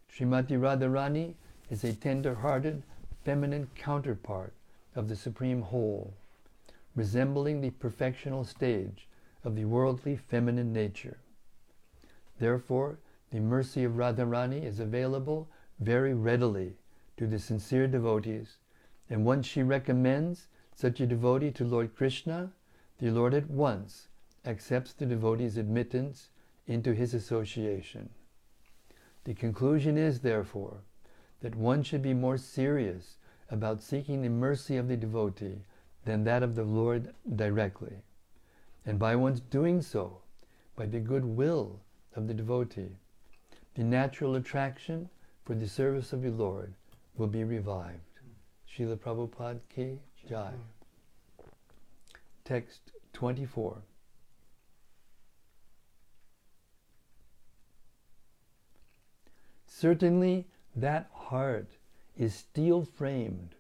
[0.09, 1.35] Srimati Radharani
[1.69, 2.85] is a tender-hearted,
[3.25, 4.55] feminine counterpart
[4.95, 6.15] of the Supreme Whole,
[6.95, 9.09] resembling the perfectional stage
[9.43, 11.19] of the worldly feminine nature.
[12.39, 12.99] Therefore,
[13.31, 15.49] the mercy of Radharani is available
[15.81, 16.77] very readily
[17.17, 18.59] to the sincere devotees
[19.09, 22.53] and once she recommends such a devotee to Lord Krishna,
[22.99, 24.09] the Lord at once
[24.45, 26.31] accepts the devotee's admittance
[26.67, 28.11] into his association.
[29.25, 30.83] The conclusion is, therefore,
[31.41, 33.19] that one should be more serious
[33.51, 35.65] about seeking the mercy of the devotee
[36.05, 38.03] than that of the Lord directly.
[38.85, 40.19] And by one's doing so,
[40.77, 41.81] by the good will
[42.15, 42.97] of the devotee,
[43.75, 45.11] the natural attraction
[45.45, 46.75] for the service of the Lord
[47.17, 48.06] will be revived.
[48.77, 50.51] Srila Prabhupada ki jai.
[50.51, 51.47] Hmm.
[52.45, 53.79] Text 24.
[59.67, 61.77] Certainly that heart
[62.19, 63.55] is steel framed,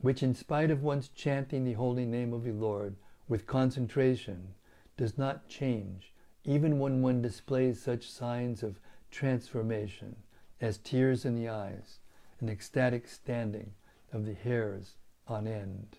[0.00, 2.96] which in spite of one's chanting the holy name of the Lord
[3.28, 4.54] with concentration
[4.96, 6.12] does not change,
[6.44, 8.80] even when one displays such signs of
[9.12, 10.16] transformation
[10.60, 12.00] as tears in the eyes,
[12.40, 13.74] an ecstatic standing,
[14.12, 14.96] of the hairs
[15.26, 15.98] on end.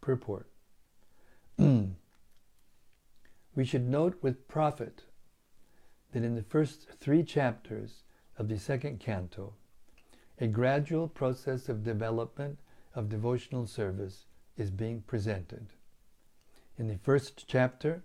[0.00, 0.48] Purport.
[1.58, 1.88] we
[3.64, 5.04] should note with profit
[6.12, 8.02] that in the first three chapters
[8.38, 9.54] of the second canto,
[10.40, 12.58] a gradual process of development
[12.94, 15.66] of devotional service is being presented.
[16.78, 18.04] In the first chapter,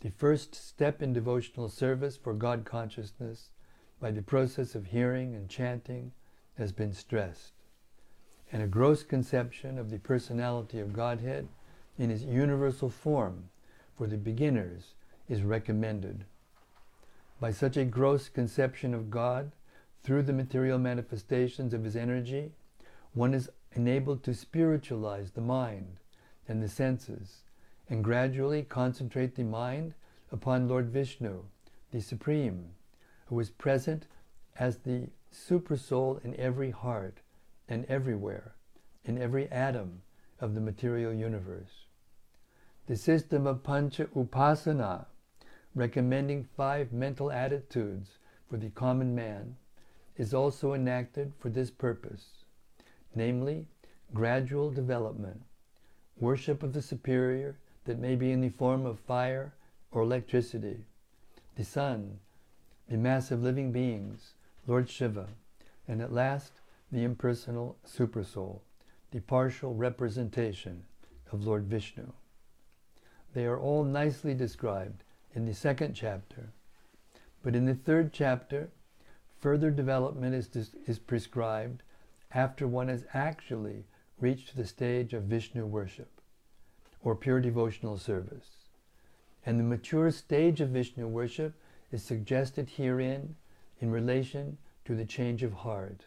[0.00, 3.50] the first step in devotional service for God consciousness
[4.00, 6.12] by the process of hearing and chanting
[6.58, 7.52] has been stressed,
[8.52, 11.48] and a gross conception of the personality of Godhead
[11.98, 13.48] in its universal form
[13.96, 14.94] for the beginners
[15.28, 16.24] is recommended.
[17.40, 19.52] By such a gross conception of God,
[20.02, 22.52] through the material manifestations of his energy,
[23.12, 25.98] one is enabled to spiritualize the mind
[26.46, 27.42] and the senses
[27.88, 29.94] and gradually concentrate the mind
[30.30, 31.44] upon Lord Vishnu,
[31.90, 32.70] the Supreme,
[33.26, 34.06] who is present
[34.58, 37.18] as the Supersoul in every heart
[37.68, 38.54] and everywhere,
[39.04, 40.02] in every atom
[40.40, 41.86] of the material universe.
[42.86, 45.06] The system of Pancha Upasana,
[45.74, 49.56] recommending five mental attitudes for the common man,
[50.16, 52.44] is also enacted for this purpose,
[53.14, 53.66] namely,
[54.14, 55.42] gradual development,
[56.18, 59.54] worship of the superior that may be in the form of fire
[59.90, 60.78] or electricity,
[61.56, 62.18] the sun,
[62.88, 64.32] the mass of living beings,
[64.68, 65.28] Lord Shiva,
[65.88, 66.60] and at last
[66.92, 68.60] the impersonal Supersoul,
[69.10, 70.84] the partial representation
[71.32, 72.12] of Lord Vishnu.
[73.32, 75.04] They are all nicely described
[75.34, 76.50] in the second chapter,
[77.42, 78.68] but in the third chapter,
[79.40, 81.82] further development is, is prescribed
[82.32, 83.86] after one has actually
[84.20, 86.20] reached the stage of Vishnu worship
[87.02, 88.50] or pure devotional service.
[89.46, 91.54] And the mature stage of Vishnu worship
[91.90, 93.36] is suggested herein
[93.80, 96.06] in relation to the change of heart.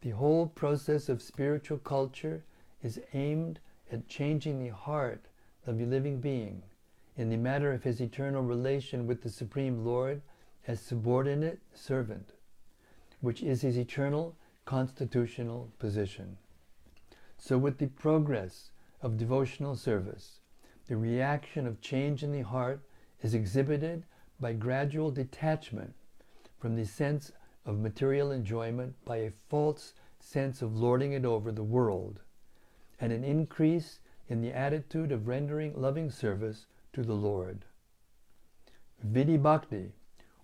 [0.00, 2.44] The whole process of spiritual culture
[2.82, 5.26] is aimed at changing the heart
[5.66, 6.62] of the living being
[7.16, 10.20] in the matter of his eternal relation with the Supreme Lord
[10.66, 12.32] as subordinate servant,
[13.20, 16.36] which is his eternal constitutional position.
[17.38, 20.40] So, with the progress of devotional service,
[20.86, 22.80] the reaction of change in the heart
[23.22, 24.04] is exhibited
[24.40, 25.94] by gradual detachment
[26.64, 27.30] from the sense
[27.66, 32.20] of material enjoyment by a false sense of lording it over the world,
[32.98, 34.00] and an increase
[34.30, 37.66] in the attitude of rendering loving service to the Lord.
[39.06, 39.92] Vidhi Bhakti,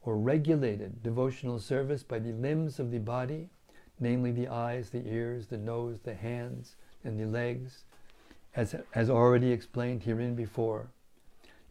[0.02, 3.48] or regulated devotional service by the limbs of the body,
[3.98, 7.84] namely the eyes, the ears, the nose, the hands, and the legs,
[8.54, 10.90] as, as already explained herein before,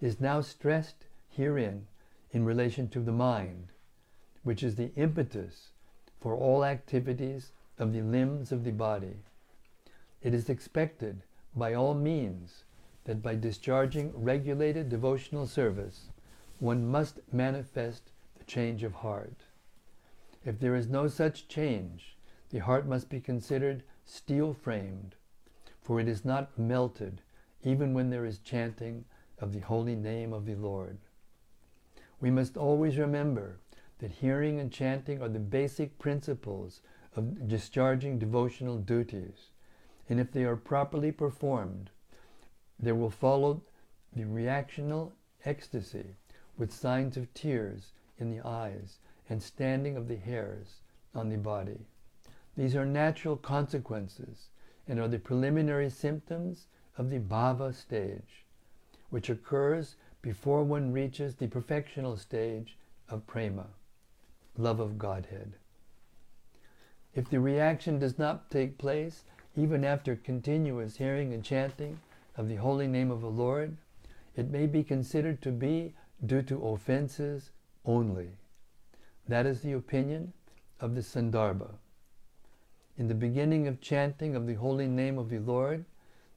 [0.01, 1.85] is now stressed herein
[2.31, 3.67] in relation to the mind,
[4.49, 5.73] which is the impetus
[6.19, 9.17] for all activities of the limbs of the body.
[10.23, 11.21] It is expected
[11.55, 12.63] by all means
[13.03, 16.09] that by discharging regulated devotional service,
[16.57, 18.09] one must manifest
[18.39, 19.43] the change of heart.
[20.43, 22.17] If there is no such change,
[22.49, 25.13] the heart must be considered steel framed
[25.89, 27.21] for it is not melted
[27.63, 29.05] even when there is chanting
[29.39, 30.97] of the holy name of the Lord.
[32.19, 33.59] We must always remember
[33.99, 36.81] that hearing and chanting are the basic principles
[37.15, 39.51] of discharging devotional duties,
[40.09, 41.89] and if they are properly performed,
[42.79, 43.61] there will follow
[44.15, 45.11] the reactional
[45.45, 46.15] ecstasy
[46.57, 50.81] with signs of tears in the eyes and standing of the hairs
[51.13, 51.85] on the body.
[52.57, 54.49] These are natural consequences
[54.87, 58.45] and are the preliminary symptoms of the bhava stage,
[59.09, 63.67] which occurs before one reaches the perfectional stage of prema,
[64.57, 65.53] love of Godhead.
[67.15, 69.23] If the reaction does not take place,
[69.55, 71.99] even after continuous hearing and chanting
[72.37, 73.77] of the holy name of the Lord,
[74.35, 75.93] it may be considered to be
[76.25, 77.51] due to offenses
[77.85, 78.29] only.
[79.27, 80.33] That is the opinion
[80.79, 81.71] of the Sandarbha
[82.99, 85.85] in the beginning of chanting of the holy name of the Lord,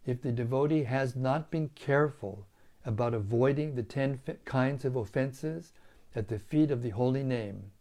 [0.06, 2.46] if the devotee has not been careful
[2.86, 5.72] about avoiding the ten kinds of offenses
[6.14, 7.71] at the feet of the holy name,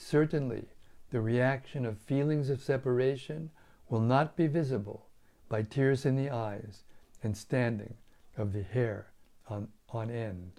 [0.00, 0.68] certainly
[1.10, 3.50] the reaction of feelings of separation
[3.88, 5.06] will not be visible
[5.48, 6.84] by tears in the eyes
[7.22, 7.94] and standing
[8.36, 9.08] of the hair
[9.48, 10.52] on, on end.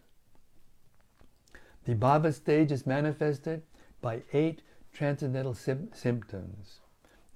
[1.85, 3.63] The bhava stage is manifested
[4.01, 4.61] by eight
[4.93, 6.81] transcendental sim- symptoms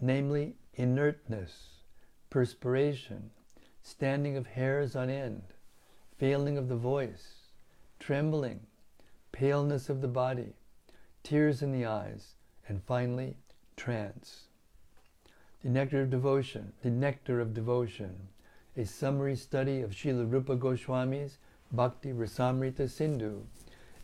[0.01, 1.81] namely inertness,
[2.29, 3.31] perspiration,
[3.81, 5.43] standing of hairs on end,
[6.17, 7.51] failing of the voice,
[7.99, 8.59] trembling,
[9.31, 10.53] paleness of the body,
[11.25, 12.35] tears in the eyes,
[12.67, 13.35] and finally,
[13.75, 14.43] trance.
[15.63, 18.27] The Nectar of Devotion, the Nectar of Devotion,
[18.77, 21.39] a summary study of Srila Rupa Goswami's
[21.71, 23.41] Bhakti Rasamrita Sindhu,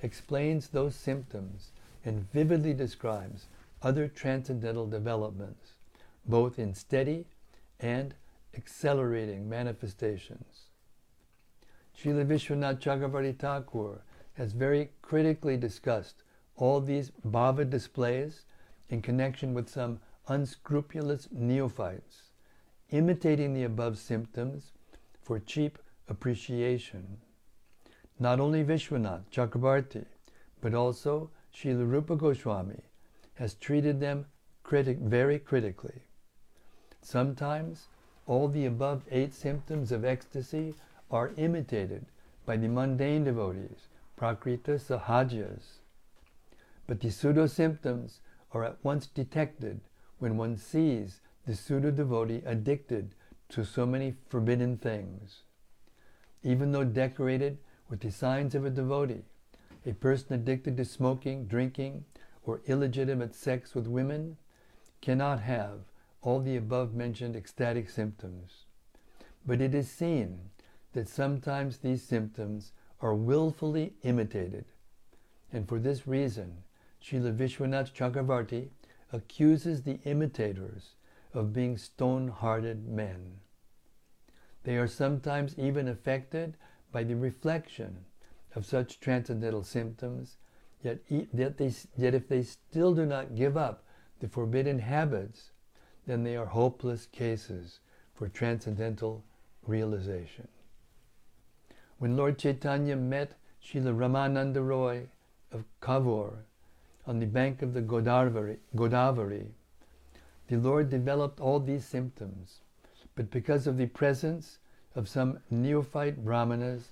[0.02, 1.72] explains those symptoms
[2.04, 3.46] and vividly describes
[3.84, 5.74] other transcendental developments
[6.26, 7.26] both in steady
[7.80, 8.16] and
[8.56, 10.70] accelerating manifestations.
[11.98, 14.02] Srila Vishwanath Chakravarti Thakur
[14.34, 16.24] has very critically discussed
[16.62, 18.46] all these bhava displays
[18.88, 22.30] in connection with some unscrupulous neophytes,
[22.92, 24.74] imitating the above symptoms
[25.24, 27.18] for cheap appreciation.
[28.20, 30.06] Not only Vishwanath Chakravarti,
[30.62, 32.84] but also Srila Rupa Goswami
[33.34, 34.28] has treated them
[34.70, 36.04] very critically.
[37.02, 37.88] Sometimes
[38.28, 40.76] all the above eight symptoms of ecstasy
[41.10, 42.06] are imitated
[42.46, 45.81] by the mundane devotees, Prakrita Sahajas.
[46.92, 48.20] But the pseudo symptoms
[48.52, 49.80] are at once detected
[50.20, 53.16] when one sees the pseudo devotee addicted
[53.48, 55.44] to so many forbidden things.
[56.44, 59.24] Even though decorated with the signs of a devotee,
[59.86, 62.04] a person addicted to smoking, drinking,
[62.44, 64.36] or illegitimate sex with women
[65.00, 65.86] cannot have
[66.22, 68.66] all the above mentioned ecstatic symptoms.
[69.46, 70.50] But it is seen
[70.92, 74.66] that sometimes these symptoms are willfully imitated.
[75.54, 76.64] And for this reason,
[77.04, 78.70] Srila Vishwanath Chakravarti
[79.12, 80.96] accuses the imitators
[81.34, 83.40] of being stone hearted men.
[84.64, 86.58] They are sometimes even affected
[86.92, 88.06] by the reflection
[88.56, 90.38] of such transcendental symptoms,
[90.84, 93.84] yet, yet, they, yet if they still do not give up
[94.20, 95.52] the forbidden habits,
[96.06, 97.80] then they are hopeless cases
[98.14, 99.24] for transcendental
[99.66, 100.48] realization.
[101.98, 103.34] When Lord Chaitanya met
[103.64, 105.08] Srila Ramananda Roy
[105.52, 106.44] of Kavur
[107.06, 109.48] on the bank of the Godavari, Godavari,
[110.48, 112.62] the Lord developed all these symptoms,
[113.16, 114.60] but because of the presence
[114.96, 116.90] of some neophyte brahmanas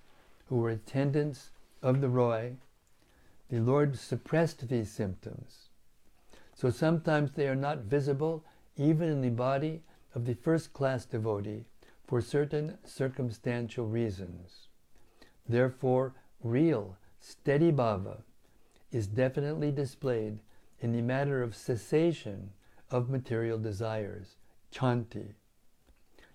[0.48, 1.52] who were attendants
[1.82, 2.56] of the Roy,
[3.50, 5.70] the Lord suppressed these symptoms.
[6.54, 8.44] So sometimes they are not visible
[8.78, 9.82] even in the body
[10.16, 11.66] of the first class devotee
[12.06, 14.68] for certain circumstantial reasons.
[15.48, 18.24] Therefore, real, steady bhava
[18.92, 20.40] is definitely displayed
[20.80, 22.52] in the matter of cessation
[22.90, 24.36] of material desires,
[24.74, 25.34] chanti,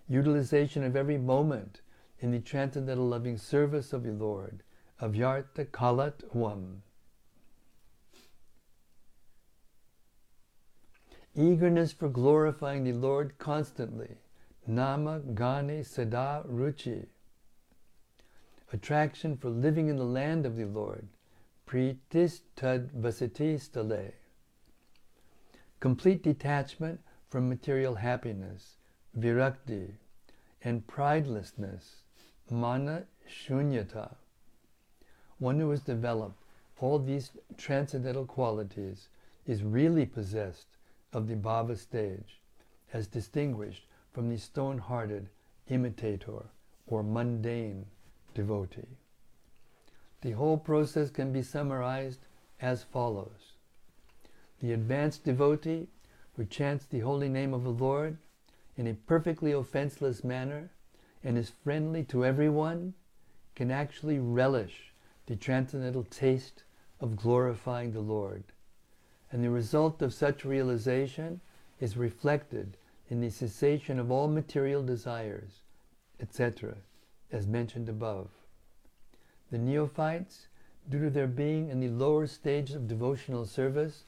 [0.08, 1.80] utilization of every moment
[2.20, 4.62] in the transcendental loving service of the Lord,
[5.00, 6.82] avyarta kalat wam.
[11.36, 14.16] Eagerness for glorifying the Lord constantly,
[14.66, 17.06] nama gane sada ruchi.
[18.72, 21.08] Attraction for living in the land of the Lord,
[21.66, 24.12] pritis tad vasati.
[25.80, 28.76] Complete detachment from material happiness,
[29.18, 29.92] virakti,
[30.62, 32.02] and pridelessness,
[32.50, 34.14] mana shunyata.
[35.38, 36.42] One who has developed
[36.80, 39.08] all these transcendental qualities
[39.46, 40.66] is really possessed
[41.12, 42.40] of the bhava stage,
[42.92, 45.28] as distinguished from the stone-hearted
[45.68, 46.44] imitator
[46.86, 47.86] or mundane
[48.34, 48.98] devotee.
[50.24, 52.20] The whole process can be summarized
[52.58, 53.52] as follows.
[54.60, 55.88] The advanced devotee
[56.34, 58.16] who chants the holy name of the Lord
[58.74, 60.70] in a perfectly offenseless manner
[61.22, 62.94] and is friendly to everyone
[63.54, 64.94] can actually relish
[65.26, 66.64] the transcendental taste
[67.00, 68.44] of glorifying the Lord.
[69.30, 71.42] And the result of such realization
[71.80, 72.78] is reflected
[73.10, 75.60] in the cessation of all material desires,
[76.18, 76.76] etc.,
[77.30, 78.30] as mentioned above.
[79.54, 80.48] The neophytes,
[80.90, 84.02] due to their being in the lower stages of devotional service,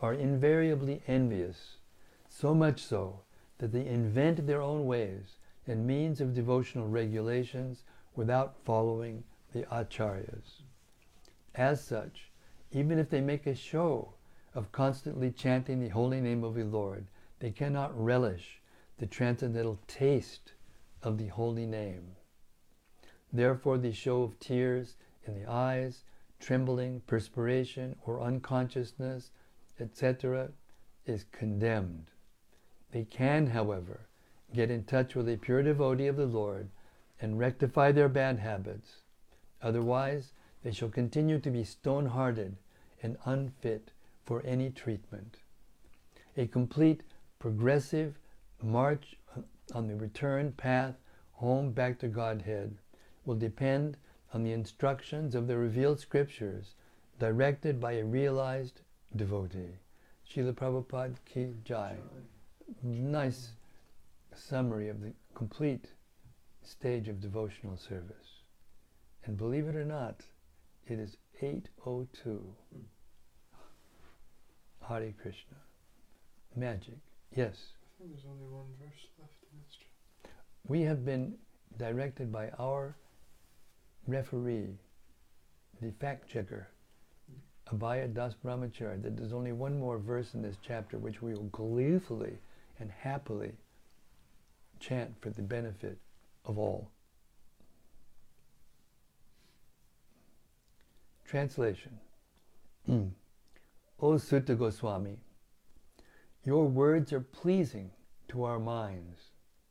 [0.00, 1.78] are invariably envious,
[2.28, 3.22] so much so
[3.58, 7.82] that they invent their own ways and means of devotional regulations
[8.14, 10.62] without following the acharyas.
[11.56, 12.30] As such,
[12.70, 14.14] even if they make a show
[14.54, 17.08] of constantly chanting the holy name of the Lord,
[17.40, 18.62] they cannot relish
[18.98, 20.52] the transcendental taste
[21.02, 22.14] of the holy name.
[23.32, 26.04] Therefore, the show of tears in the eyes,
[26.38, 29.30] trembling, perspiration, or unconsciousness,
[29.80, 30.50] etc.,
[31.06, 32.10] is condemned.
[32.90, 34.00] They can, however,
[34.52, 36.68] get in touch with a pure devotee of the Lord
[37.20, 39.02] and rectify their bad habits.
[39.62, 42.56] Otherwise, they shall continue to be stone hearted
[43.02, 43.92] and unfit
[44.24, 45.38] for any treatment.
[46.36, 47.02] A complete
[47.38, 48.18] progressive
[48.62, 49.16] march
[49.74, 50.96] on the return path
[51.32, 52.76] home back to Godhead
[53.24, 53.96] will depend
[54.32, 56.74] on the instructions of the revealed scriptures
[57.18, 58.80] directed by a realized
[59.14, 59.78] devotee.
[60.28, 61.96] Srila Prabhupada Ki Jai.
[62.82, 63.50] Nice
[64.34, 65.86] summary of the complete
[66.62, 68.42] stage of devotional service.
[69.24, 70.22] And believe it or not,
[70.86, 72.42] it is 802.
[74.88, 75.56] Hare Krishna.
[76.56, 76.98] Magic.
[77.34, 77.54] Yes.
[77.54, 80.34] I think there's only one verse left in this chapter.
[80.66, 81.34] We have been
[81.78, 82.96] directed by our
[84.06, 84.78] referee,
[85.80, 86.68] the fact checker,
[87.72, 92.38] Abhaya Das that there's only one more verse in this chapter which we will gleefully
[92.78, 93.52] and happily
[94.80, 95.98] chant for the benefit
[96.44, 96.90] of all.
[101.24, 101.98] Translation.
[102.84, 103.06] Hmm.
[104.00, 105.16] o Suta Goswami,
[106.44, 107.90] your words are pleasing
[108.28, 109.30] to our minds.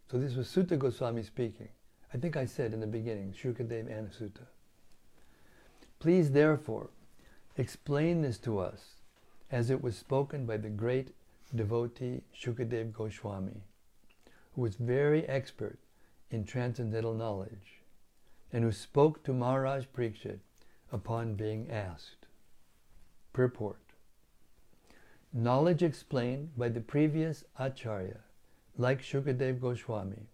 [0.10, 1.68] So this was Suta Goswami speaking.
[2.14, 4.48] I think I said in the beginning, Shukadev and Suta.
[6.00, 6.90] Please therefore
[7.58, 8.96] explain this to us
[9.52, 11.14] as it was spoken by the great
[11.56, 13.62] devotee Shukadev Goswami,
[14.54, 15.80] who was very expert
[16.30, 17.82] in transcendental knowledge
[18.52, 20.40] and who spoke to Maharaj Parikshit
[20.92, 22.26] upon being asked.
[23.32, 23.78] Purport
[25.34, 28.20] Knowledge explained by the previous Acharya,
[28.78, 30.28] like Shukadev Goswami,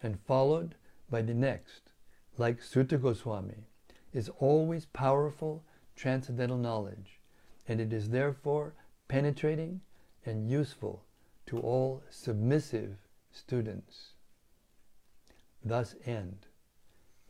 [0.00, 0.76] and followed
[1.10, 1.92] by the next,
[2.38, 3.68] like Suta Goswami,
[4.12, 7.20] is always powerful transcendental knowledge,
[7.68, 8.74] and it is therefore
[9.08, 9.80] penetrating
[10.24, 11.04] and useful
[11.46, 12.96] to all submissive
[13.32, 14.12] students.
[15.64, 16.46] Thus end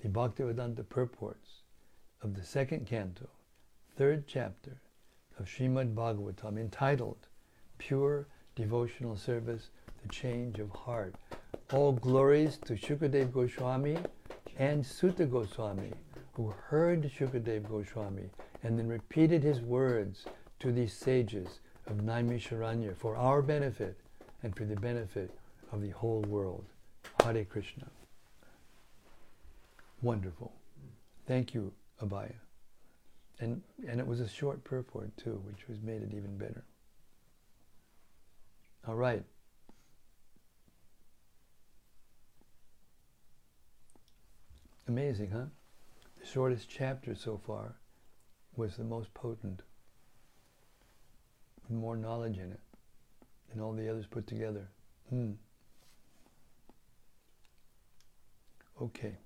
[0.03, 1.63] the Bhaktivedanta purports
[2.23, 3.29] of the second canto,
[3.97, 4.81] third chapter
[5.39, 7.29] of Srimad Bhagavatam entitled
[7.79, 9.71] Pure Devotional Service,
[10.03, 11.15] the Change of Heart.
[11.73, 13.99] All glories to Shukadev Goswami
[14.59, 15.93] and Suta Goswami,
[16.33, 18.31] who heard Shukadev Goswami
[18.63, 20.27] and then repeated his words
[20.61, 23.97] to these sages of Naimisharanya for our benefit
[24.43, 25.31] and for the benefit
[25.73, 26.65] of the whole world.
[27.23, 27.87] Hare Krishna.
[30.03, 30.53] Wonderful.
[31.27, 32.35] Thank you, Abhaya.
[33.41, 36.65] And, and it was a short purport too, which was made it even better.
[38.87, 39.25] All right.
[44.89, 45.47] Amazing, huh?
[46.21, 47.75] The shortest chapter so far
[48.57, 49.63] was the most potent,
[51.69, 52.61] more knowledge in it
[53.51, 54.69] than all the others put together.
[55.11, 55.33] Hmm.
[58.81, 59.17] Okay.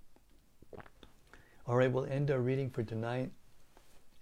[1.67, 3.31] All right, we'll end our reading for tonight.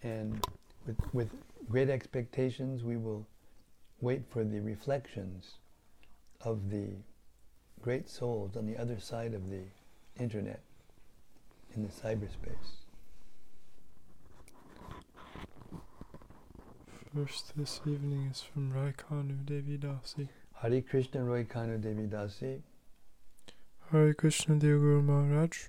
[0.02, 0.44] And
[0.86, 1.30] with, with
[1.70, 3.26] great expectations, we will
[4.00, 5.58] wait for the reflections
[6.40, 6.88] of the
[7.80, 9.62] great souls on the other side of the
[10.18, 10.62] internet
[11.74, 12.78] in the cyberspace.
[17.14, 20.28] First this evening is from Raikanu Devi Dasi.
[20.54, 22.60] Hari Krishna Raikanu Devi Dasi.
[23.90, 25.68] Hare Krishna Dear Guru Maharaj.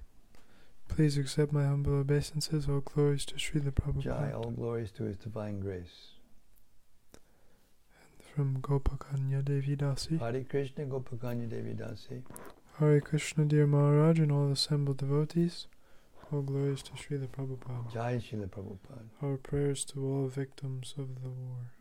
[0.90, 2.68] Please accept my humble obeisances.
[2.68, 4.04] All glories to Srila Prabhupada.
[4.04, 6.16] Jai, all glories to His divine grace.
[8.02, 10.20] And from Gopakanya Devi Dasi.
[10.20, 12.24] Hari Krishna Gopakanya Devi Dasi.
[12.80, 15.68] Hare Krishna Dear Maharaj and all assembled devotees.
[16.32, 17.92] All glories to Srila Prabhupada.
[17.92, 19.10] Jai Srila Prabhupada.
[19.22, 21.72] Our prayers to all victims of the war.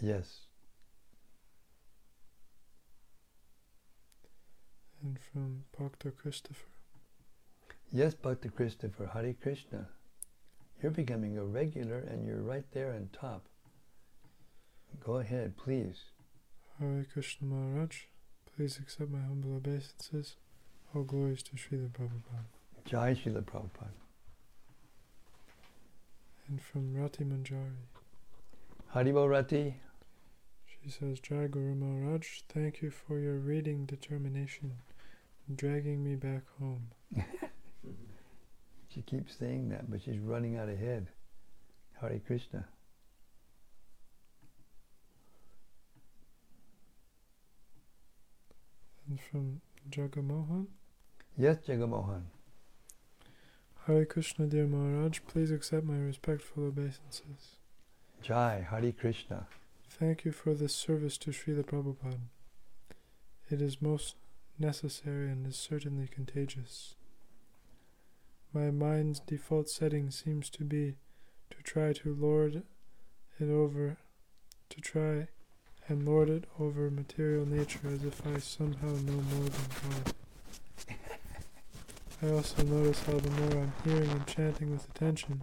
[0.00, 0.46] Yes.
[5.02, 6.68] And from Bhakta Christopher.
[7.90, 9.06] Yes, Bhakta Christopher.
[9.12, 9.88] Hari Krishna.
[10.80, 13.46] You're becoming a regular and you're right there on top.
[15.04, 16.04] Go ahead, please.
[16.78, 18.02] Hare Krishna Maharaj.
[18.54, 20.36] Please accept my humble obeisances.
[20.94, 22.44] All glories to Srila Prabhupada.
[22.84, 23.98] Jai Srila Prabhupada.
[26.48, 27.88] And from Rati Manjari.
[28.94, 29.76] Haribo Rati.
[30.66, 34.72] She says, Jai Guru Maharaj, thank you for your reading determination,
[35.54, 36.88] dragging me back home.
[38.94, 41.08] She keeps saying that, but she's running out ahead.
[42.00, 42.64] Hare Krishna.
[49.08, 50.66] And from Jagamohan.
[51.36, 52.22] Yes, Jagamohan.
[53.86, 57.56] Hare Krishna, dear Maharaj, please accept my respectful obeisances.
[58.22, 59.48] Jai, Hare Krishna.
[59.90, 62.20] Thank you for this service to Srila Prabhupada.
[63.50, 64.14] It is most
[64.60, 66.94] necessary and is certainly contagious.
[68.52, 70.94] My mind's default setting seems to be
[71.50, 72.62] to try to lord
[73.40, 73.96] it over,
[74.70, 75.26] to try
[75.88, 80.14] and lord it over material nature as if I somehow know more than God.
[82.22, 85.42] I also notice how the more I'm hearing and chanting with attention,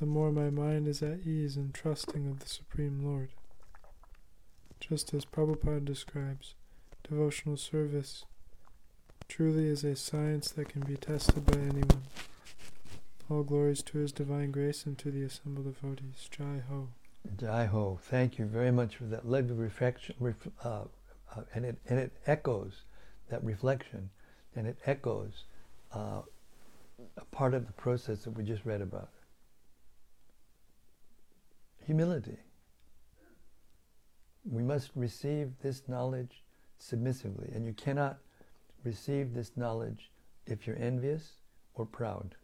[0.00, 3.30] the more my mind is at ease and trusting of the Supreme Lord.
[4.80, 6.54] Just as Prabhupada describes,
[7.08, 8.24] devotional service
[9.28, 12.02] truly is a science that can be tested by anyone.
[13.30, 16.28] All glories to His divine grace and to the assembled devotees.
[16.30, 16.88] Jai Ho.
[17.38, 17.98] Jai Ho.
[18.02, 20.82] Thank you very much for that lovely reflection, ref, uh,
[21.36, 22.82] uh, and it and it echoes
[23.28, 24.10] that reflection,
[24.56, 25.44] and it echoes
[25.94, 26.20] uh,
[27.16, 29.10] a part of the process that we just read about.
[31.86, 32.36] Humility.
[34.44, 36.42] We must receive this knowledge
[36.78, 38.18] submissively, and you cannot
[38.84, 40.10] receive this knowledge
[40.46, 41.32] if you're envious
[41.74, 42.34] or proud.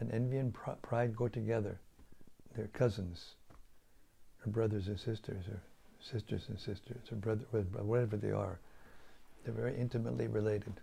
[0.00, 1.80] And envy and pr- pride go together.
[2.54, 3.34] They're cousins,
[4.44, 5.60] or brothers and sisters, or
[6.00, 8.60] sisters and sisters, or brother, whatever they are.
[9.44, 10.80] They're very intimately related.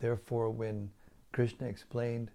[0.00, 0.90] Therefore, when
[1.32, 2.30] Krishna explained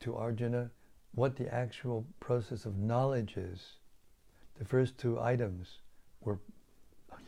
[0.00, 0.70] to Arjuna
[1.14, 3.76] what the actual process of knowledge is,
[4.58, 5.78] the first two items
[6.20, 6.38] were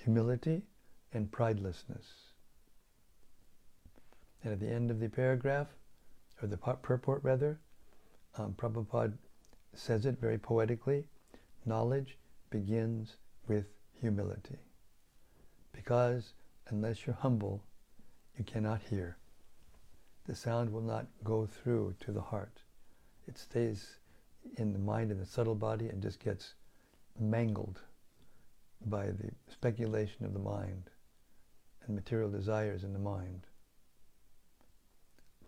[0.04, 0.62] humility
[1.12, 2.06] and pridelessness.
[4.44, 5.68] And at the end of the paragraph,
[6.40, 7.58] or the purport rather,
[8.36, 9.14] um, Prabhupada
[9.74, 11.04] says it very poetically
[11.66, 12.16] knowledge
[12.50, 13.66] begins with
[14.00, 14.58] humility.
[15.72, 16.32] Because
[16.68, 17.62] unless you're humble,
[18.36, 19.16] you cannot hear.
[20.28, 22.60] The sound will not go through to the heart.
[23.26, 23.96] It stays
[24.58, 26.52] in the mind and the subtle body and just gets
[27.18, 27.80] mangled
[28.84, 30.90] by the speculation of the mind
[31.86, 33.46] and material desires in the mind.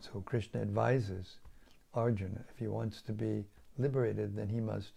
[0.01, 1.37] So Krishna advises
[1.93, 3.45] Arjuna, if he wants to be
[3.77, 4.93] liberated, then he must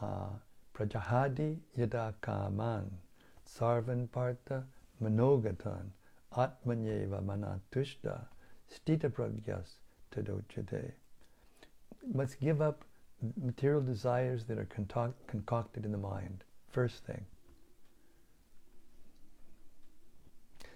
[0.00, 0.30] uh,
[0.74, 2.90] prajahadi yada kaman
[3.46, 4.64] sarvan partha
[5.02, 5.90] manogatan
[6.34, 8.24] atmanyeva manatushta
[8.72, 9.74] stita pragyas
[10.14, 10.92] tadochate.
[12.14, 12.84] Must give up
[13.40, 14.68] material desires that are
[15.26, 17.26] concocted in the mind, first thing.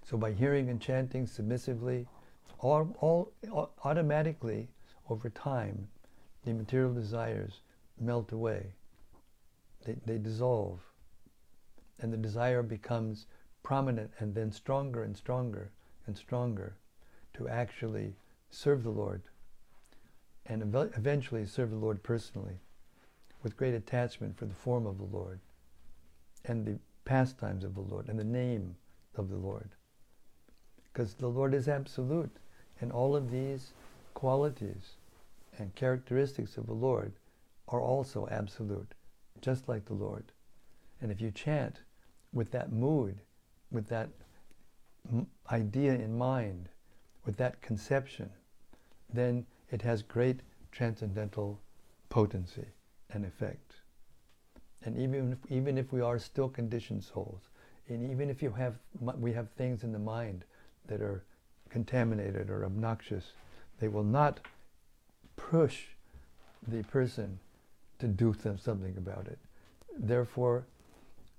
[0.04, 2.06] So by hearing and chanting submissively,
[2.58, 4.68] all, all, automatically
[5.08, 5.88] over time,
[6.44, 7.60] the material desires
[7.98, 8.74] melt away.
[9.86, 10.80] They, they dissolve.
[12.00, 13.26] And the desire becomes
[13.62, 15.70] prominent and then stronger and stronger
[16.06, 16.76] and stronger
[17.34, 18.14] to actually
[18.50, 19.22] serve the Lord
[20.46, 22.58] and ev- eventually serve the Lord personally
[23.42, 25.40] with great attachment for the form of the Lord
[26.44, 28.76] and the pastimes of the Lord and the name
[29.16, 29.70] of the Lord.
[30.92, 32.36] Because the Lord is absolute,
[32.80, 33.72] and all of these
[34.14, 34.96] qualities
[35.58, 37.12] and characteristics of the Lord
[37.68, 38.94] are also absolute,
[39.40, 40.24] just like the Lord.
[41.00, 41.80] And if you chant
[42.32, 43.20] with that mood,
[43.70, 44.08] with that
[45.50, 46.68] idea in mind,
[47.24, 48.30] with that conception,
[49.12, 50.40] then it has great
[50.72, 51.60] transcendental
[52.08, 52.66] potency
[53.10, 53.76] and effect.
[54.84, 57.48] And even if, even if we are still conditioned souls,
[57.88, 58.78] and even if you have
[59.18, 60.44] we have things in the mind
[60.86, 61.24] that are
[61.70, 63.32] contaminated or obnoxious,
[63.80, 64.40] they will not
[65.36, 65.84] push
[66.68, 67.38] the person
[67.98, 69.38] to do something about it.
[69.98, 70.66] Therefore,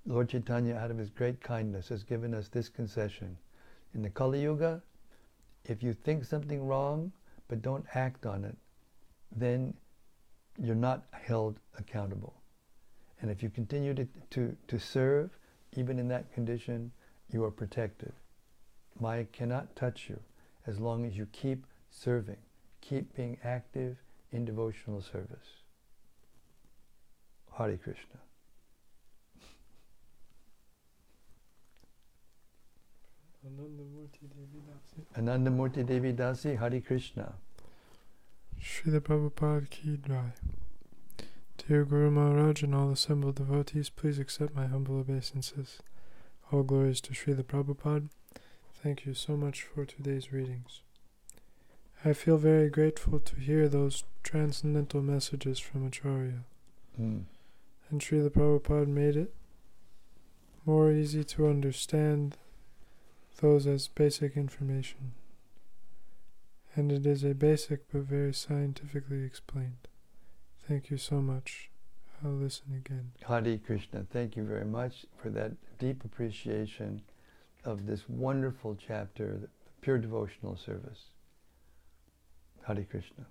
[0.06, 3.38] Lord Chaitanya, out of his great kindness, has given us this concession.
[3.94, 4.82] In the Kali Yuga,
[5.66, 7.12] if you think something wrong
[7.48, 8.56] but don't act on it,
[9.36, 9.74] then
[10.62, 12.34] you're not held accountable.
[13.22, 15.38] And if you continue to, to, to serve,
[15.74, 16.92] even in that condition,
[17.32, 18.14] you are protected.
[19.00, 20.20] Maya cannot touch you
[20.68, 22.38] as long as you keep serving,
[22.82, 23.98] keep being active
[24.32, 25.64] in devotional service.
[27.58, 28.25] Hare Krishna.
[33.46, 35.06] Anandamurti Devi Dasi.
[35.22, 37.36] Anandamurti Devi Dasi, Hare Krishna.
[38.60, 40.32] Srila Prabhupada Ki Jai.
[41.58, 45.80] Dear Guru Maharaj and all assembled devotees, please accept my humble obeisances.
[46.52, 48.10] All glories to Srila Prabhupada.
[48.82, 50.82] Thank you so much for today's readings.
[52.04, 56.46] I feel very grateful to hear those transcendental messages from Acharya.
[57.00, 57.26] Mm.
[57.90, 59.34] And Srila Prabhupada made it
[60.66, 62.38] more easy to understand
[63.38, 65.14] those as basic information.
[66.76, 69.88] And it is a basic but very scientifically explained.
[70.68, 71.70] Thank you so much.
[72.24, 73.12] I'll listen again.
[73.28, 77.02] Hare Krishna, thank you very much for that deep appreciation
[77.64, 79.50] of this wonderful chapter, the
[79.82, 81.12] pure devotional service.
[82.68, 83.26] Hare Krishna.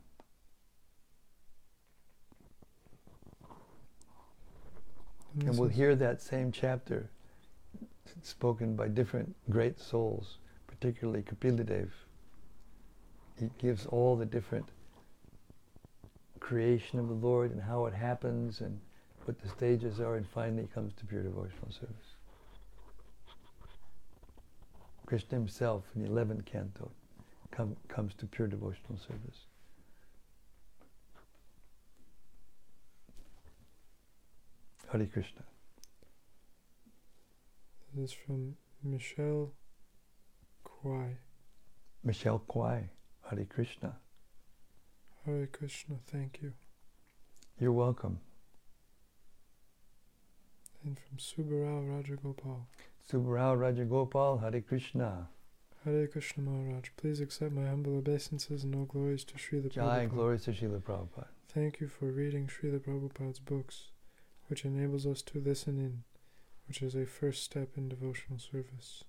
[5.35, 7.11] And, and we'll hear that same chapter
[8.23, 11.65] spoken by different great souls, particularly Kapila
[13.39, 14.67] He gives all the different
[16.41, 18.79] creation of the Lord and how it happens and
[19.25, 22.17] what the stages are, and finally comes to pure devotional service.
[25.07, 26.91] Krishna himself in the 11th canto
[27.51, 29.47] come, comes to pure devotional service.
[34.93, 35.43] Hare Krishna.
[37.97, 39.53] This is from Michelle
[40.65, 41.17] Kwai.
[42.03, 42.91] Michelle Kwai,
[43.31, 43.97] Hare Krishna.
[45.25, 46.53] Hare Krishna, thank you.
[47.61, 48.19] You're welcome.
[50.85, 52.63] And from Subarao Rajagopal.
[53.11, 55.29] Subarao Rajagopal, Hare Krishna.
[55.85, 60.11] Hare Krishna Maharaj, please accept my humble obeisances and all glories to Srila Jai, Prabhupada.
[60.11, 61.27] glories to Srila Prabhupada.
[61.49, 63.91] Thank you for reading Srila Prabhupada's books,
[64.49, 66.03] which enables us to listen in,
[66.67, 69.05] which is a first step in devotional service.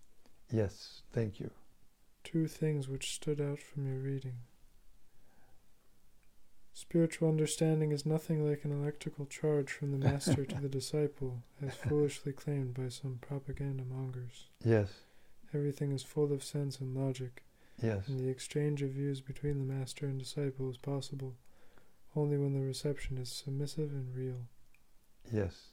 [0.52, 1.52] Yes, thank you.
[2.24, 4.38] Two things which stood out from your reading.
[6.74, 11.74] Spiritual understanding is nothing like an electrical charge from the master to the disciple, as
[11.76, 14.50] foolishly claimed by some propaganda mongers.
[14.64, 14.90] Yes,
[15.54, 17.44] Everything is full of sense and logic,
[17.82, 21.36] yes, and the exchange of views between the master and disciple is possible
[22.14, 24.48] only when the reception is submissive and real.
[25.32, 25.68] yes,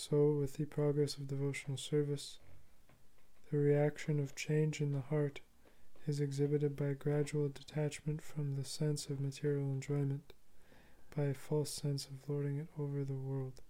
[0.00, 2.38] So, with the progress of devotional service,
[3.50, 5.40] the reaction of change in the heart
[6.06, 10.34] is exhibited by gradual detachment from the sense of material enjoyment,
[11.16, 13.60] by a false sense of lording it over the world,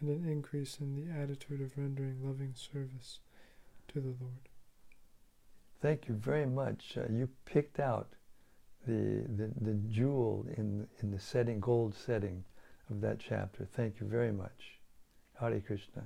[0.00, 3.20] and an increase in the attitude of rendering loving service
[3.86, 4.48] to the Lord.
[5.80, 6.98] Thank you very much.
[6.98, 8.08] Uh, you picked out
[8.84, 12.42] the, the, the jewel in, in the setting, gold setting
[12.90, 13.64] of that chapter.
[13.64, 14.77] Thank you very much.
[15.40, 16.02] Hare Krishna.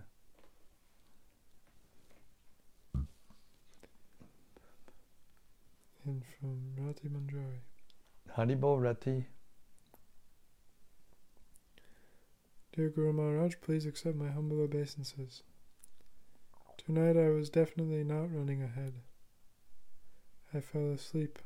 [6.04, 7.60] And from Rati Manjari.
[8.36, 9.24] Haribo Rati.
[12.74, 15.42] Dear Guru Maharaj, please accept my humble obeisances.
[16.76, 18.94] Tonight I was definitely not running ahead.
[20.52, 21.38] I fell asleep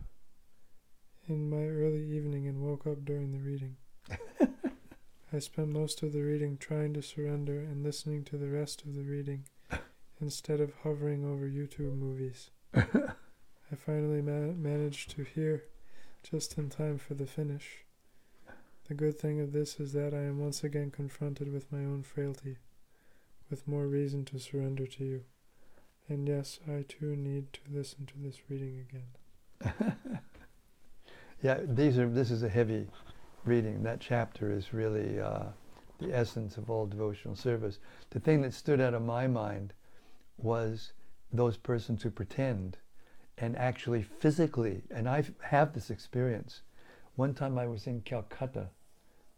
[1.28, 3.76] in my early evening and woke up during the reading.
[5.36, 8.94] I spent most of the reading trying to surrender and listening to the rest of
[8.94, 9.44] the reading
[10.18, 12.48] instead of hovering over YouTube movies.
[12.74, 15.64] I finally ma- managed to hear
[16.22, 17.84] just in time for the finish.
[18.88, 22.02] The good thing of this is that I am once again confronted with my own
[22.02, 22.56] frailty,
[23.50, 25.24] with more reason to surrender to you.
[26.08, 29.96] And yes, I too need to listen to this reading again.
[31.42, 32.08] yeah, these are.
[32.08, 32.86] This is a heavy
[33.44, 33.82] reading.
[33.82, 35.44] That chapter is really uh,
[35.98, 37.78] the essence of all devotional service.
[38.10, 39.72] The thing that stood out of my mind
[40.38, 40.92] was
[41.32, 42.76] those persons who pretend
[43.38, 46.62] and actually physically, and I have this experience.
[47.16, 48.70] One time I was in Calcutta.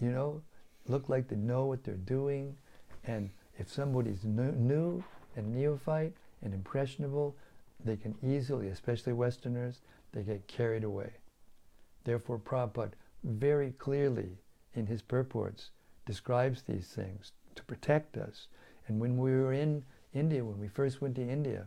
[0.00, 0.42] you know,
[0.88, 2.56] look like they know what they're doing.
[3.04, 5.04] And if somebody's new, new
[5.36, 7.36] and neophyte and impressionable,
[7.84, 9.80] they can easily, especially Westerners,
[10.12, 11.10] they get carried away.
[12.04, 14.38] Therefore, Prabhupada very clearly
[14.74, 15.70] in his purports
[16.06, 18.48] describes these things to protect us.
[18.88, 19.84] And when we were in
[20.14, 21.66] India, when we first went to India,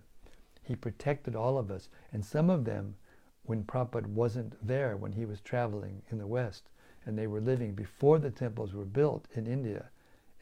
[0.63, 1.89] he protected all of us.
[2.11, 2.95] And some of them,
[3.45, 6.69] when Prabhupada wasn't there, when he was traveling in the West,
[7.05, 9.89] and they were living before the temples were built in India,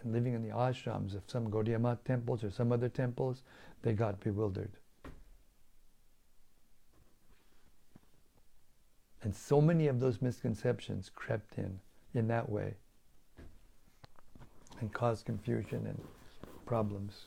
[0.01, 3.43] and living in the ashrams of some Gaudiya temples or some other temples,
[3.81, 4.71] they got bewildered.
[9.23, 11.79] And so many of those misconceptions crept in
[12.13, 12.73] in that way
[14.79, 16.01] and caused confusion and
[16.65, 17.25] problems.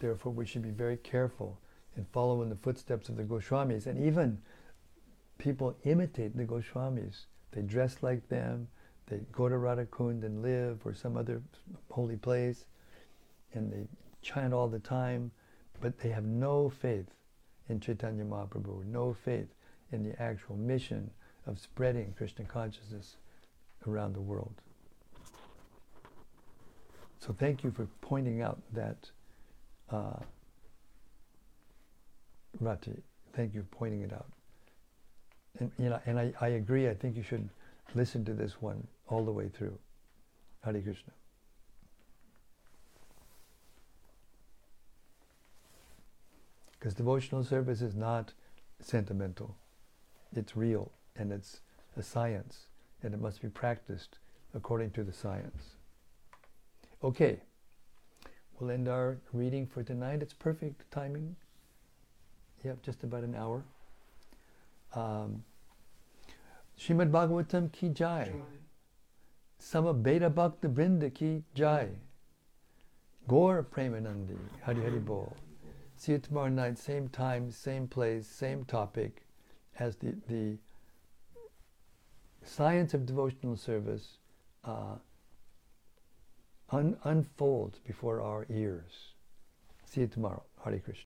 [0.00, 1.58] Therefore, we should be very careful
[1.96, 3.86] in the footsteps of the Goswamis.
[3.86, 4.38] And even
[5.38, 7.26] people imitate the Goswamis.
[7.52, 8.68] They dress like them,
[9.06, 11.40] they go to Radhakund and live or some other
[11.90, 12.66] holy place,
[13.54, 13.86] and they
[14.20, 15.30] chant all the time,
[15.80, 17.06] but they have no faith
[17.68, 19.48] in Chaitanya Mahaprabhu, no faith
[19.92, 21.10] in the actual mission
[21.46, 23.16] of spreading Krishna consciousness
[23.86, 24.54] around the world.
[27.20, 29.10] So thank you for pointing out that,
[29.90, 30.18] uh,
[32.60, 33.02] Rati.
[33.34, 34.26] Thank you for pointing it out.
[35.58, 36.88] And you know, and I, I agree.
[36.88, 37.48] I think you should
[37.94, 39.78] listen to this one all the way through.
[40.62, 41.12] Hare Krishna.
[46.78, 48.32] Because devotional service is not
[48.80, 49.56] sentimental.
[50.34, 51.60] It's real and it's
[51.96, 52.66] a science
[53.02, 54.18] and it must be practiced
[54.54, 55.76] according to the science.
[57.02, 57.40] Okay,
[58.58, 60.22] we'll end our reading for tonight.
[60.22, 61.36] It's perfect timing.
[62.64, 63.62] Yep, just about an hour.
[64.94, 65.44] Um,
[66.78, 68.32] Shrimad Bhagavatam ki jai.
[69.62, 71.88] Samaveta Bhakta Vrinda ki jai.
[73.28, 74.36] Gaur Premanandi.
[74.62, 75.36] Hari Hari Bol.
[75.96, 79.26] See you tomorrow night, same time, same place, same topic,
[79.78, 80.58] as the, the
[82.44, 84.18] science of devotional service
[84.64, 84.96] uh,
[86.70, 89.14] un- unfolds before our ears.
[89.84, 90.42] See you tomorrow.
[90.58, 90.94] Hari Krishna.